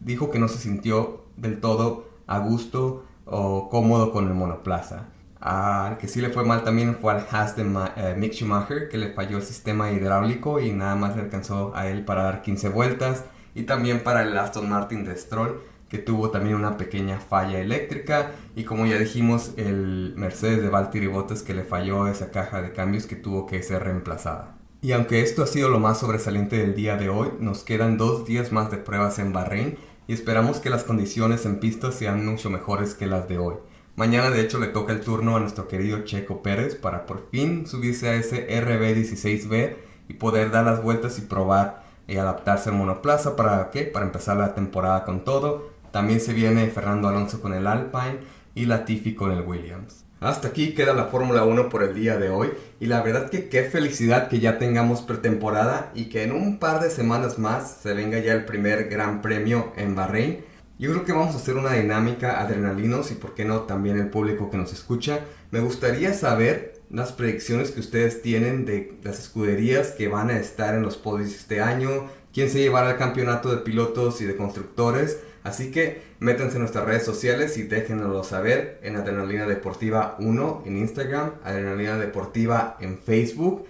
[0.00, 5.08] dijo que no se sintió del todo a gusto o cómodo con el monoplaza.
[5.40, 7.64] Al que sí le fue mal también fue al Haas de
[7.96, 11.88] eh, Mick Schumacher, que le falló el sistema hidráulico y nada más le alcanzó a
[11.88, 13.24] él para dar 15 vueltas.
[13.54, 18.32] Y también para el Aston Martin de Stroll, que tuvo también una pequeña falla eléctrica
[18.56, 22.72] y como ya dijimos el Mercedes de Valtteri Bottas que le falló esa caja de
[22.72, 24.56] cambios que tuvo que ser reemplazada.
[24.80, 28.26] Y aunque esto ha sido lo más sobresaliente del día de hoy, nos quedan dos
[28.26, 32.50] días más de pruebas en Bahrein y esperamos que las condiciones en pista sean mucho
[32.50, 33.54] mejores que las de hoy.
[33.96, 37.66] Mañana de hecho le toca el turno a nuestro querido Checo Pérez para por fin
[37.66, 39.76] subirse a ese RB16B
[40.08, 43.82] y poder dar las vueltas y probar y adaptarse al monoplaza para qué?
[43.84, 48.18] Para empezar la temporada con todo también se viene Fernando Alonso con el Alpine
[48.56, 50.03] y Latifi con el Williams.
[50.24, 52.48] Hasta aquí queda la Fórmula 1 por el día de hoy
[52.80, 56.80] y la verdad que qué felicidad que ya tengamos pretemporada y que en un par
[56.80, 60.42] de semanas más se venga ya el primer Gran Premio en Bahrein.
[60.78, 64.08] Yo creo que vamos a hacer una dinámica adrenalinos y por qué no también el
[64.08, 65.20] público que nos escucha.
[65.50, 70.74] Me gustaría saber las predicciones que ustedes tienen de las escuderías que van a estar
[70.74, 75.18] en los podios este año, quién se llevará el campeonato de pilotos y de constructores.
[75.42, 80.78] Así que métanse en nuestras redes sociales y déjenoslo saber en Adrenalina Deportiva 1 en
[80.78, 83.66] Instagram, Adrenalina Deportiva en Facebook,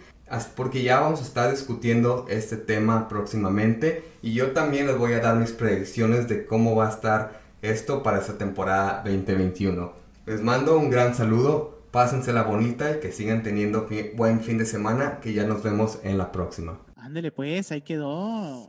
[0.54, 5.20] porque ya vamos a estar discutiendo este tema próximamente y yo también les voy a
[5.20, 9.92] dar mis predicciones de cómo va a estar esto para esta temporada 2021.
[10.26, 15.18] Les mando un gran saludo, pásensela bonita y que sigan teniendo buen fin de semana,
[15.20, 16.78] que ya nos vemos en la próxima.
[17.04, 18.66] Ándele pues, ahí quedó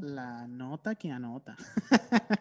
[0.00, 1.56] la nota que anota.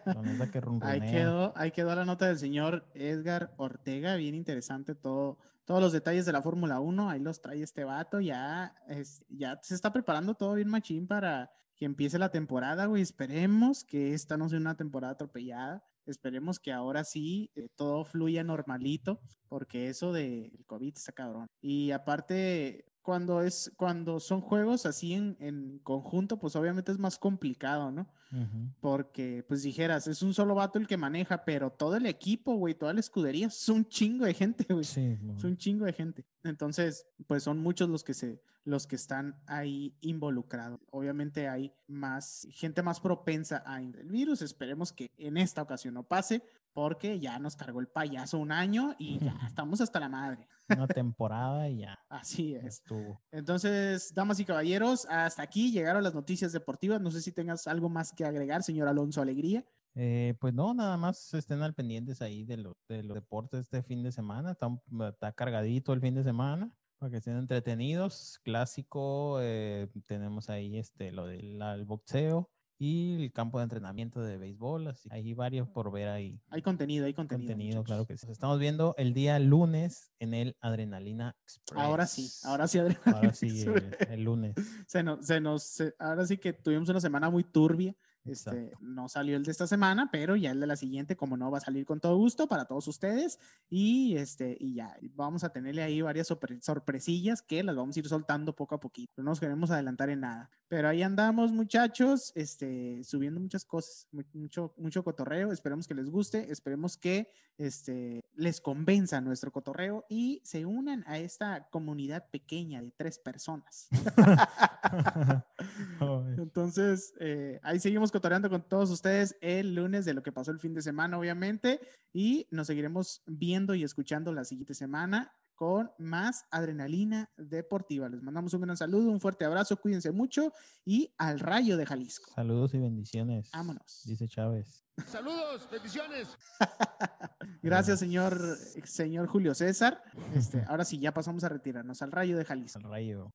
[0.05, 4.93] La nota que ahí quedó, ahí quedó la nota del señor Edgar Ortega, bien interesante
[4.93, 9.25] todo, todos los detalles de la Fórmula 1, ahí los trae este vato, ya, es,
[9.27, 13.01] ya se está preparando todo bien machín para que empiece la temporada, güey.
[13.01, 15.83] Esperemos que esta no sea una temporada atropellada.
[16.05, 19.19] Esperemos que ahora sí eh, todo fluya normalito,
[19.49, 21.47] porque eso del COVID está cabrón.
[21.59, 27.17] Y aparte, cuando es cuando son juegos así en, en, conjunto, pues obviamente es más
[27.17, 28.01] complicado, ¿no?
[28.33, 28.73] Uh -huh.
[28.81, 32.75] Porque, pues dijeras, es un solo vato el que maneja, pero todo el equipo, güey,
[32.75, 34.83] toda la escudería, es un chingo de gente, güey.
[34.83, 35.17] Sí.
[35.37, 36.25] Es un chingo de gente.
[36.43, 40.81] Entonces, pues son muchos los que se, los que están ahí involucrados.
[40.91, 44.41] Obviamente hay más gente más propensa a el virus.
[44.41, 46.43] Esperemos que en esta ocasión no pase,
[46.77, 50.47] porque ya nos cargó el payaso un año y ya estamos hasta la madre.
[50.69, 51.97] Una temporada y ya.
[52.07, 52.65] Así es.
[52.65, 53.19] Estuvo.
[53.31, 57.01] Entonces, damas y caballeros, hasta aquí llegaron las noticias deportivas.
[57.01, 59.65] No sé si tengas algo más que agregar, señor Alonso Alegría.
[59.95, 63.81] Eh, pues no, nada más estén al pendientes ahí de, lo, de los deportes este
[63.81, 64.51] fin de semana.
[64.51, 64.69] Está,
[65.09, 68.39] está, cargadito el fin de semana para que estén entretenidos.
[68.43, 74.37] Clásico, eh, tenemos ahí este, lo del el boxeo y el campo de entrenamiento de
[74.37, 74.87] béisbol.
[74.87, 76.39] Así hay varios por ver ahí.
[76.49, 77.49] Hay contenido, hay contenido.
[77.49, 78.27] Contenido, claro que sí.
[78.29, 81.83] Estamos viendo el día lunes en el Adrenalina Express.
[81.83, 84.55] Ahora sí, ahora sí, Adrenalina Ahora sí, el, el, lunes.
[84.87, 87.95] Se nos, se nos, se, ahora sí que tuvimos una semana muy turbia.
[88.27, 91.51] Este, no salió el de esta semana, pero ya el de la siguiente, como no,
[91.51, 93.39] va a salir con todo gusto para todos ustedes.
[93.69, 97.99] Y, este, y ya, vamos a tenerle ahí varias sorpre sorpresillas que las vamos a
[97.99, 99.13] ir soltando poco a poquito.
[99.17, 100.49] No nos queremos adelantar en nada.
[100.67, 105.51] Pero ahí andamos, muchachos, este, subiendo muchas cosas, mucho, mucho cotorreo.
[105.51, 111.17] Esperemos que les guste, esperemos que este, les convenza nuestro cotorreo y se unan a
[111.19, 113.87] esta comunidad pequeña de tres personas.
[116.37, 120.59] Entonces, eh, ahí seguimos cotoreando con todos ustedes el lunes de lo que pasó el
[120.59, 121.79] fin de semana, obviamente,
[122.11, 128.09] y nos seguiremos viendo y escuchando la siguiente semana con más adrenalina deportiva.
[128.09, 130.51] Les mandamos un gran saludo, un fuerte abrazo, cuídense mucho
[130.83, 132.33] y al rayo de Jalisco.
[132.33, 133.51] Saludos y bendiciones.
[133.53, 134.01] Vámonos.
[134.05, 134.83] Dice Chávez.
[135.05, 136.27] Saludos, bendiciones.
[137.61, 140.01] Gracias, señor, señor Julio César.
[140.33, 142.79] Este, ahora sí, ya pasamos a retirarnos al rayo de Jalisco.
[142.79, 143.31] Al rayo.